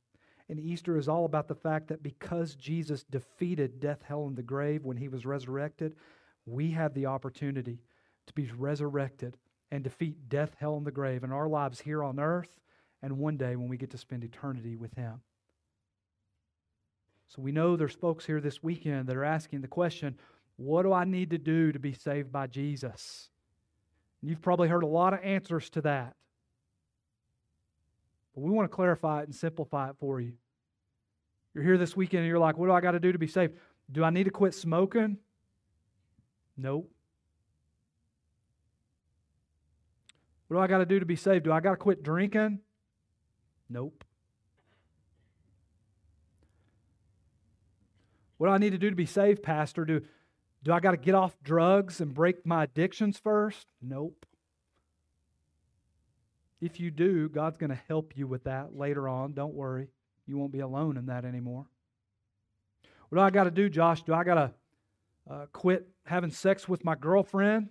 And 0.49 0.61
Easter 0.61 0.97
is 0.97 1.09
all 1.09 1.25
about 1.25 1.49
the 1.49 1.55
fact 1.55 1.89
that 1.89 2.03
because 2.03 2.55
Jesus 2.55 3.05
defeated 3.05 3.81
death, 3.81 4.03
hell, 4.07 4.27
and 4.27 4.37
the 4.37 4.43
grave 4.43 4.85
when 4.85 4.97
he 4.97 5.09
was 5.09 5.27
resurrected, 5.27 5.97
we 6.47 6.71
have 6.71 6.95
the 6.95 7.07
opportunity 7.07 7.81
to 8.27 8.33
be 8.33 8.51
resurrected 8.57 9.37
and 9.73 9.83
defeat 9.83 10.29
death, 10.29 10.55
hell, 10.59 10.77
and 10.77 10.87
the 10.87 10.93
grave 10.93 11.25
in 11.25 11.33
our 11.33 11.49
lives 11.49 11.81
here 11.81 12.05
on 12.05 12.21
earth 12.21 12.61
and 13.03 13.19
one 13.19 13.37
day 13.37 13.57
when 13.57 13.69
we 13.69 13.77
get 13.77 13.91
to 13.91 13.99
spend 13.99 14.23
eternity 14.23 14.77
with 14.77 14.95
him. 14.95 15.21
So 17.29 17.43
we 17.43 17.53
know 17.53 17.77
there's 17.77 17.95
folks 17.95 18.25
here 18.25 18.41
this 18.41 18.63
weekend 18.63 19.09
that 19.09 19.17
are 19.17 19.25
asking 19.25 19.61
the 19.61 19.69
question, 19.69 20.17
what 20.57 20.83
do 20.83 20.93
I 20.93 21.05
need 21.05 21.31
to 21.31 21.39
do 21.39 21.73
to 21.73 21.79
be 21.79 21.93
saved 21.93 22.31
by 22.31 22.47
Jesus? 22.47 23.29
And 24.21 24.31
you've 24.31 24.41
probably 24.41 24.69
heard 24.69 24.85
a 24.85 24.89
lot 24.89 25.13
of 25.13 25.21
answers 25.23 25.69
to 25.71 25.81
that. 25.83 26.15
But 28.37 28.43
we 28.43 28.51
want 28.51 28.71
to 28.71 28.75
clarify 28.75 29.23
it 29.23 29.25
and 29.25 29.35
simplify 29.35 29.89
it 29.89 29.97
for 29.99 30.21
you. 30.21 30.35
You're 31.55 31.65
here 31.65 31.79
this 31.79 31.97
weekend 31.97 32.21
and 32.21 32.29
you're 32.29 32.39
like, 32.39 32.59
what 32.59 32.67
do 32.67 32.73
I 32.73 32.83
got 32.83 32.91
to 32.91 33.01
do 33.01 33.11
to 33.11 33.19
be 33.19 33.27
saved? 33.27 33.55
Do 33.91 34.05
I 34.05 34.11
need 34.11 34.25
to 34.25 34.31
quit 34.31 34.55
smoking? 34.55 35.17
Nope. 36.55 36.93
What 40.49 40.59
do 40.59 40.63
I 40.63 40.67
got 40.67 40.79
to 40.79 40.87
do 40.87 41.01
to 41.01 41.07
be 41.07 41.17
saved? 41.17 41.45
Do 41.45 41.53
I 41.53 41.61
got 41.61 41.71
to 41.71 41.77
quit 41.77 42.03
drinking? 42.03 42.61
Nope. 43.71 44.05
What 48.37 48.49
do 48.49 48.53
I 48.53 48.59
need 48.59 48.73
to 48.73 48.79
do 48.79 48.91
to 48.91 48.97
be 48.97 49.07
saved, 49.07 49.43
Pastor? 49.43 49.87
Do, 49.87 50.03
do 50.63 50.73
I 50.73 50.81
got 50.81 50.91
to 50.91 50.99
get 50.99 51.15
off 51.15 51.35
drugs 51.43 52.03
and 52.03 52.13
break 52.13 52.45
my 52.45 52.65
addictions 52.65 53.19
first? 53.19 53.67
Nope. 53.81 54.27
If 56.61 56.81
you 56.81 56.91
do, 56.91 57.29
God's 57.29 57.59
going 57.59 57.71
to 57.71 57.81
help 57.89 58.17
you 58.17 58.27
with 58.27 58.45
that 58.45 58.77
later 58.77 59.09
on. 59.09 59.35
Don't 59.35 59.55
worry. 59.55 59.89
You 60.27 60.39
won't 60.39 60.53
be 60.53 60.61
alone 60.61 60.97
in 60.97 61.07
that 61.07 61.25
anymore. 61.25 61.67
What 63.09 63.19
do 63.19 63.23
I 63.23 63.31
got 63.31 63.45
to 63.45 63.51
do, 63.51 63.69
Josh? 63.69 64.03
Do 64.03 64.15
I 64.15 64.25
got 64.25 64.35
to 64.35 64.53
uh, 65.31 65.47
quit 65.53 65.87
having 66.05 66.31
sex 66.31 66.69
with 66.69 66.85
my 66.85 66.95
girlfriend? 66.95 67.69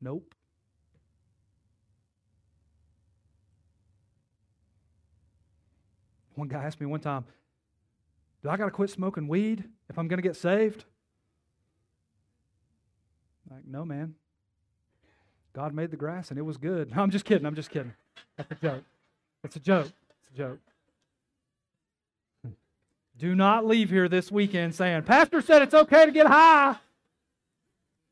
Nope. 0.00 0.34
One 6.34 6.46
guy 6.46 6.62
asked 6.62 6.80
me 6.80 6.86
one 6.86 7.00
time, 7.00 7.24
Do 8.44 8.48
I 8.48 8.56
got 8.56 8.66
to 8.66 8.70
quit 8.70 8.90
smoking 8.90 9.26
weed 9.26 9.64
if 9.90 9.98
I'm 9.98 10.06
going 10.06 10.18
to 10.18 10.26
get 10.26 10.36
saved? 10.36 10.84
Like, 13.50 13.66
no, 13.66 13.84
man. 13.84 14.14
God 15.58 15.74
made 15.74 15.90
the 15.90 15.96
grass 15.96 16.30
and 16.30 16.38
it 16.38 16.42
was 16.42 16.56
good. 16.56 16.88
No, 16.94 17.02
I'm 17.02 17.10
just 17.10 17.24
kidding. 17.24 17.44
I'm 17.44 17.56
just 17.56 17.70
kidding. 17.70 17.92
That's 18.36 18.52
a 18.52 18.54
joke. 18.54 18.84
It's 19.42 19.56
a 19.56 19.58
joke. 19.58 19.90
It's 20.20 20.30
a 20.32 20.36
joke. 20.36 20.58
Do 23.18 23.34
not 23.34 23.66
leave 23.66 23.90
here 23.90 24.08
this 24.08 24.30
weekend 24.30 24.76
saying, 24.76 25.02
Pastor 25.02 25.42
said 25.42 25.62
it's 25.62 25.74
okay 25.74 26.06
to 26.06 26.12
get 26.12 26.28
high. 26.28 26.76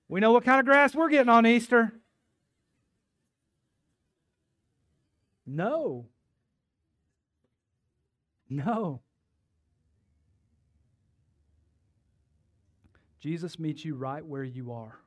We 0.08 0.18
know 0.18 0.32
what 0.32 0.44
kind 0.44 0.58
of 0.58 0.66
grass 0.66 0.92
we're 0.92 1.08
getting 1.08 1.28
on 1.28 1.46
Easter. 1.46 1.92
No. 5.46 6.06
No. 8.50 9.02
Jesus 13.20 13.56
meets 13.56 13.84
you 13.84 13.94
right 13.94 14.26
where 14.26 14.42
you 14.42 14.72
are. 14.72 14.98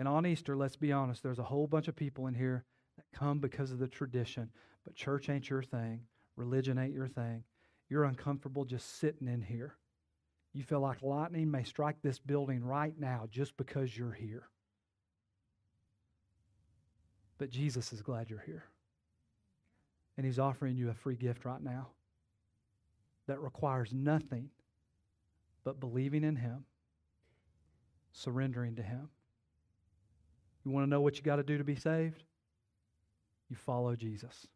And 0.00 0.08
on 0.08 0.24
Easter, 0.24 0.56
let's 0.56 0.76
be 0.76 0.92
honest, 0.92 1.22
there's 1.22 1.38
a 1.38 1.42
whole 1.42 1.66
bunch 1.66 1.86
of 1.86 1.94
people 1.94 2.26
in 2.26 2.32
here 2.32 2.64
that 2.96 3.04
come 3.12 3.38
because 3.38 3.70
of 3.70 3.78
the 3.78 3.86
tradition. 3.86 4.48
But 4.82 4.94
church 4.94 5.28
ain't 5.28 5.50
your 5.50 5.62
thing, 5.62 6.00
religion 6.36 6.78
ain't 6.78 6.94
your 6.94 7.06
thing. 7.06 7.44
You're 7.90 8.04
uncomfortable 8.04 8.64
just 8.64 8.98
sitting 8.98 9.28
in 9.28 9.42
here. 9.42 9.76
You 10.54 10.62
feel 10.62 10.80
like 10.80 11.02
lightning 11.02 11.50
may 11.50 11.64
strike 11.64 11.96
this 12.00 12.18
building 12.18 12.64
right 12.64 12.94
now 12.98 13.28
just 13.30 13.54
because 13.58 13.94
you're 13.94 14.14
here. 14.14 14.48
But 17.36 17.50
Jesus 17.50 17.92
is 17.92 18.00
glad 18.00 18.30
you're 18.30 18.38
here. 18.46 18.64
And 20.16 20.24
He's 20.24 20.38
offering 20.38 20.78
you 20.78 20.88
a 20.88 20.94
free 20.94 21.16
gift 21.16 21.44
right 21.44 21.62
now 21.62 21.88
that 23.26 23.42
requires 23.42 23.92
nothing 23.92 24.48
but 25.62 25.78
believing 25.78 26.24
in 26.24 26.36
Him, 26.36 26.64
surrendering 28.12 28.76
to 28.76 28.82
Him. 28.82 29.10
You 30.64 30.70
want 30.70 30.86
to 30.86 30.90
know 30.90 31.00
what 31.00 31.16
you 31.16 31.22
got 31.22 31.36
to 31.36 31.42
do 31.42 31.58
to 31.58 31.64
be 31.64 31.76
saved? 31.76 32.22
You 33.48 33.56
follow 33.56 33.96
Jesus. 33.96 34.46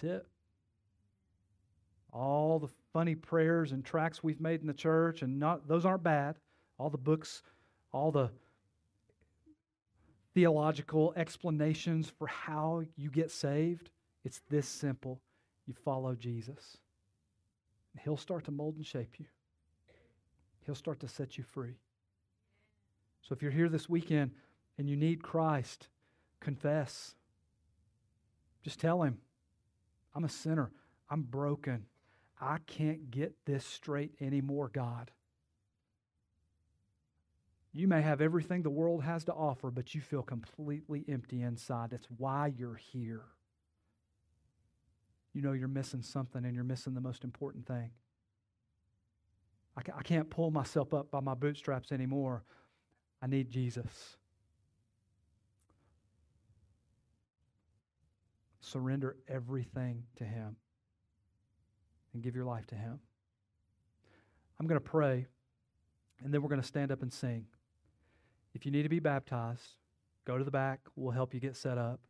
That's 0.00 0.14
it. 0.18 0.26
all 2.12 2.58
the 2.58 2.68
funny 2.92 3.14
prayers 3.14 3.72
and 3.72 3.84
tracts 3.84 4.22
we've 4.22 4.40
made 4.40 4.60
in 4.60 4.66
the 4.66 4.72
church, 4.72 5.22
and 5.22 5.38
not 5.38 5.68
those 5.68 5.84
aren't 5.84 6.02
bad. 6.02 6.36
All 6.78 6.90
the 6.90 6.98
books, 6.98 7.42
all 7.92 8.10
the 8.10 8.30
theological 10.34 11.12
explanations 11.16 12.12
for 12.18 12.26
how 12.26 12.82
you 12.96 13.10
get 13.10 13.30
saved. 13.30 13.90
It's 14.24 14.40
this 14.48 14.68
simple. 14.68 15.20
You 15.66 15.74
follow 15.74 16.14
Jesus. 16.14 16.78
He'll 18.02 18.16
start 18.16 18.44
to 18.44 18.52
mold 18.52 18.76
and 18.76 18.86
shape 18.86 19.16
you. 19.18 19.26
He'll 20.64 20.74
start 20.76 21.00
to 21.00 21.08
set 21.08 21.36
you 21.36 21.44
free. 21.44 21.74
So 23.22 23.34
if 23.34 23.42
you're 23.42 23.50
here 23.50 23.68
this 23.68 23.88
weekend 23.88 24.30
and 24.78 24.88
you 24.88 24.96
need 24.96 25.22
Christ, 25.22 25.88
confess. 26.40 27.14
Just 28.62 28.80
tell 28.80 29.02
him, 29.02 29.18
I'm 30.14 30.24
a 30.24 30.28
sinner. 30.28 30.70
I'm 31.10 31.22
broken. 31.22 31.86
I 32.40 32.58
can't 32.66 33.10
get 33.10 33.34
this 33.44 33.64
straight 33.64 34.14
anymore, 34.20 34.70
God. 34.72 35.10
You 37.72 37.88
may 37.88 38.02
have 38.02 38.20
everything 38.20 38.62
the 38.62 38.70
world 38.70 39.04
has 39.04 39.24
to 39.24 39.32
offer, 39.32 39.70
but 39.70 39.94
you 39.94 40.00
feel 40.00 40.22
completely 40.22 41.04
empty 41.08 41.42
inside. 41.42 41.90
That's 41.90 42.06
why 42.16 42.52
you're 42.56 42.80
here. 42.92 43.22
You 45.34 45.42
know 45.42 45.52
you're 45.52 45.68
missing 45.68 46.02
something 46.02 46.44
and 46.44 46.54
you're 46.54 46.64
missing 46.64 46.94
the 46.94 47.00
most 47.00 47.24
important 47.24 47.66
thing. 47.66 47.90
I 49.76 50.02
can't 50.02 50.28
pull 50.28 50.50
myself 50.50 50.92
up 50.92 51.10
by 51.12 51.20
my 51.20 51.34
bootstraps 51.34 51.92
anymore. 51.92 52.42
I 53.22 53.28
need 53.28 53.48
Jesus. 53.48 54.16
Surrender 58.70 59.16
everything 59.28 60.04
to 60.16 60.24
Him 60.24 60.56
and 62.12 62.22
give 62.22 62.34
your 62.34 62.44
life 62.44 62.66
to 62.68 62.74
Him. 62.74 63.00
I'm 64.60 64.66
going 64.66 64.80
to 64.80 64.84
pray, 64.84 65.26
and 66.22 66.34
then 66.34 66.42
we're 66.42 66.48
going 66.48 66.60
to 66.60 66.66
stand 66.66 66.92
up 66.92 67.02
and 67.02 67.12
sing. 67.12 67.46
If 68.54 68.66
you 68.66 68.72
need 68.72 68.82
to 68.82 68.88
be 68.88 68.98
baptized, 68.98 69.76
go 70.26 70.36
to 70.36 70.44
the 70.44 70.50
back. 70.50 70.80
We'll 70.96 71.12
help 71.12 71.32
you 71.32 71.40
get 71.40 71.56
set 71.56 71.78
up. 71.78 72.00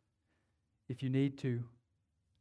If 0.87 1.03
you 1.03 1.09
need 1.09 1.37
to 1.39 1.63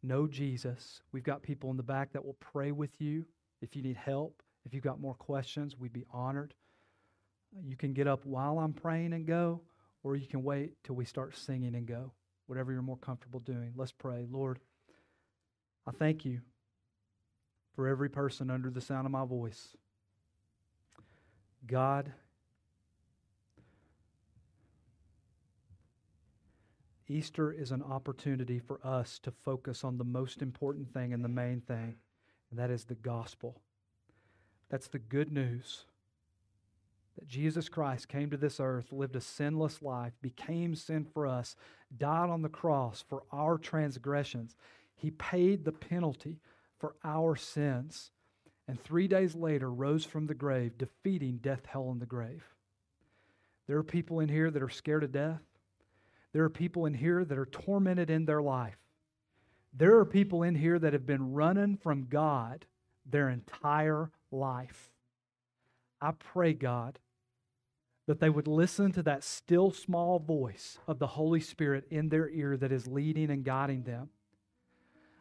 know 0.03 0.27
Jesus, 0.27 1.03
we've 1.13 1.23
got 1.23 1.43
people 1.43 1.71
in 1.71 1.77
the 1.77 1.83
back 1.83 2.13
that 2.13 2.25
will 2.25 2.37
pray 2.41 2.73
with 2.73 3.01
you. 3.01 3.25
If 3.61 3.77
you 3.77 3.83
need 3.83 3.97
help, 3.97 4.43
if 4.65 4.73
you've 4.73 4.83
got 4.83 5.01
more 5.01 5.15
questions, 5.15 5.77
we'd 5.79 5.93
be 5.93 6.07
honored. 6.13 6.55
You 7.65 7.77
can 7.77 7.93
get 7.93 8.07
up 8.07 8.25
while 8.25 8.59
I'm 8.59 8.73
praying 8.73 9.13
and 9.13 9.27
go, 9.27 9.61
or 10.03 10.17
you 10.17 10.27
can 10.27 10.43
wait 10.43 10.73
till 10.83 10.97
we 10.97 11.05
start 11.05 11.37
singing 11.37 11.75
and 11.75 11.87
go, 11.87 12.13
whatever 12.49 12.73
you're 12.73 12.83
more 12.83 12.97
comfortable 12.97 13.41
doing. 13.41 13.73
Let's 13.77 13.93
pray. 13.93 14.27
Lord, 14.29 14.59
I 15.87 15.93
thank 15.93 16.25
you 16.25 16.41
for 17.77 17.87
every 17.87 18.09
person 18.09 18.51
under 18.51 18.71
the 18.71 18.81
sound 18.81 19.07
of 19.07 19.13
my 19.13 19.25
voice. 19.25 19.77
God, 21.67 22.13
Easter 27.07 27.53
is 27.53 27.71
an 27.71 27.83
opportunity 27.83 28.59
for 28.59 28.81
us 28.83 29.19
to 29.21 29.31
focus 29.31 29.85
on 29.85 29.99
the 29.99 30.05
most 30.05 30.43
important 30.43 30.93
thing 30.93 31.13
and 31.13 31.23
the 31.23 31.29
main 31.29 31.61
thing, 31.61 31.97
and 32.51 32.59
that 32.59 32.71
is 32.71 32.85
the 32.85 32.95
gospel. 32.95 33.61
That's 34.71 34.89
the 34.89 34.99
good 34.99 35.31
news 35.31 35.85
that 37.19 37.27
Jesus 37.27 37.69
Christ 37.69 38.09
came 38.09 38.31
to 38.31 38.37
this 38.37 38.61
earth, 38.61 38.93
lived 38.93 39.17
a 39.17 39.21
sinless 39.21 39.83
life, 39.83 40.13
became 40.23 40.77
sin 40.77 41.05
for 41.05 41.27
us, 41.27 41.57
died 41.97 42.31
on 42.31 42.43
the 42.43 42.49
cross 42.49 43.05
for 43.09 43.25
our 43.33 43.59
transgressions. 43.59 44.55
He 44.95 45.11
paid 45.11 45.65
the 45.65 45.73
penalty 45.73 46.39
for 46.79 46.95
our 47.03 47.35
sins, 47.35 48.13
and 48.69 48.81
three 48.81 49.09
days 49.09 49.35
later 49.35 49.69
rose 49.69 50.05
from 50.05 50.27
the 50.27 50.35
grave, 50.35 50.79
defeating 50.79 51.39
death, 51.39 51.67
hell, 51.67 51.91
and 51.91 52.01
the 52.01 52.07
grave. 52.07 52.45
There 53.67 53.79
are 53.79 53.85
people 53.85 54.21
in 54.21 54.29
here 54.29 54.51
that 54.53 54.63
are 54.63 54.69
scared 54.69 55.03
of 55.03 55.11
death. 55.11 55.43
There 56.33 56.45
are 56.45 56.51
people 56.51 56.87
in 56.87 56.95
here 56.95 57.25
that 57.25 57.39
are 57.39 57.47
tormented 57.47 58.11
in 58.11 58.27
their 58.27 58.43
life. 58.43 58.79
There 59.73 59.99
are 59.99 60.05
people 60.05 60.45
in 60.45 60.55
here 60.55 60.79
that 60.79 60.93
have 60.93 61.07
been 61.07 61.33
running 61.33 61.79
from 61.79 62.07
God 62.09 62.65
their 63.05 63.29
entire 63.29 64.11
life. 64.31 64.91
I 66.01 66.13
pray, 66.13 66.53
God, 66.53 66.99
that 68.09 68.21
they 68.21 68.31
would 68.31 68.49
listen 68.49 68.91
to 68.91 69.03
that 69.03 69.23
still 69.23 69.71
small 69.71 70.19
voice 70.19 70.79
of 70.89 70.99
the 70.99 71.07
Holy 71.07 71.41
Spirit 71.41 71.85
in 71.91 72.09
their 72.09 72.31
ear 72.31 72.57
that 72.57 72.73
is 72.73 72.87
leading 72.87 73.31
and 73.31 73.45
guiding 73.45 73.83
them. 73.83 74.09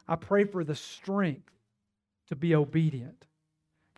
I 0.08 0.16
pray 0.16 0.46
for 0.46 0.64
the 0.64 0.74
strength 0.74 1.52
to 2.30 2.36
be 2.38 2.56
obedient. 2.56 3.26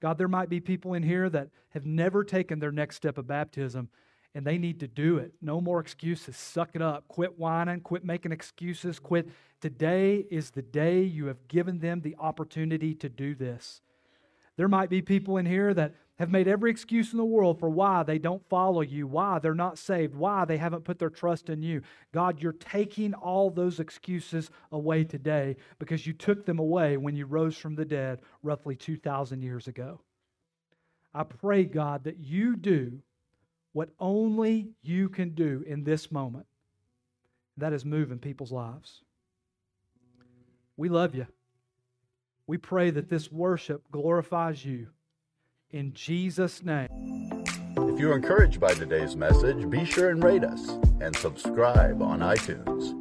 God, 0.01 0.17
there 0.17 0.27
might 0.27 0.49
be 0.49 0.59
people 0.59 0.95
in 0.95 1.03
here 1.03 1.29
that 1.29 1.49
have 1.69 1.85
never 1.85 2.23
taken 2.23 2.57
their 2.57 2.71
next 2.71 2.95
step 2.95 3.19
of 3.19 3.27
baptism 3.27 3.89
and 4.33 4.43
they 4.43 4.57
need 4.57 4.79
to 4.79 4.87
do 4.87 5.19
it. 5.19 5.33
No 5.39 5.61
more 5.61 5.79
excuses. 5.79 6.35
Suck 6.35 6.71
it 6.73 6.81
up. 6.81 7.07
Quit 7.07 7.37
whining. 7.37 7.81
Quit 7.81 8.03
making 8.03 8.31
excuses. 8.31 8.97
Quit. 8.97 9.29
Today 9.61 10.25
is 10.31 10.49
the 10.49 10.63
day 10.63 11.03
you 11.03 11.27
have 11.27 11.47
given 11.47 11.77
them 11.77 12.01
the 12.01 12.15
opportunity 12.19 12.95
to 12.95 13.07
do 13.07 13.35
this. 13.35 13.81
There 14.57 14.67
might 14.67 14.89
be 14.89 15.03
people 15.03 15.37
in 15.37 15.45
here 15.45 15.75
that 15.75 15.93
have 16.19 16.29
made 16.29 16.49
every 16.49 16.69
excuse 16.69 17.13
in 17.13 17.17
the 17.17 17.23
world 17.23 17.59
for 17.59 17.69
why 17.69 18.03
they 18.03 18.19
don't 18.19 18.47
follow 18.49 18.81
you, 18.81 19.07
why 19.07 19.39
they're 19.39 19.55
not 19.55 19.77
saved, 19.77 20.13
why 20.13 20.43
they 20.43 20.57
haven't 20.57 20.83
put 20.83 20.99
their 20.99 21.09
trust 21.09 21.49
in 21.49 21.61
you. 21.61 21.81
God, 22.13 22.41
you're 22.41 22.51
taking 22.51 23.13
all 23.13 23.49
those 23.49 23.79
excuses 23.79 24.51
away 24.73 25.05
today 25.05 25.55
because 25.79 26.05
you 26.05 26.11
took 26.11 26.45
them 26.45 26.59
away 26.59 26.97
when 26.97 27.15
you 27.15 27.25
rose 27.25 27.55
from 27.55 27.75
the 27.75 27.85
dead 27.85 28.19
roughly 28.43 28.75
2,000 28.75 29.41
years 29.41 29.67
ago. 29.67 30.01
I 31.13 31.23
pray, 31.23 31.63
God, 31.63 32.03
that 32.03 32.19
you 32.19 32.57
do 32.57 32.99
what 33.71 33.89
only 33.97 34.71
you 34.81 35.07
can 35.07 35.29
do 35.29 35.63
in 35.65 35.85
this 35.85 36.11
moment. 36.11 36.47
That 37.55 37.71
is 37.71 37.85
moving 37.85 38.19
people's 38.19 38.51
lives. 38.51 39.03
We 40.75 40.89
love 40.89 41.15
you. 41.15 41.27
We 42.45 42.57
pray 42.57 42.89
that 42.89 43.09
this 43.09 43.31
worship 43.31 43.83
glorifies 43.89 44.65
you. 44.65 44.87
In 45.71 45.93
Jesus' 45.93 46.63
name. 46.63 46.89
If 47.77 47.99
you're 47.99 48.15
encouraged 48.15 48.59
by 48.59 48.73
today's 48.73 49.15
message, 49.15 49.69
be 49.69 49.85
sure 49.85 50.09
and 50.09 50.23
rate 50.23 50.43
us 50.43 50.67
and 50.99 51.15
subscribe 51.15 52.01
on 52.01 52.21
iTunes. 52.21 52.98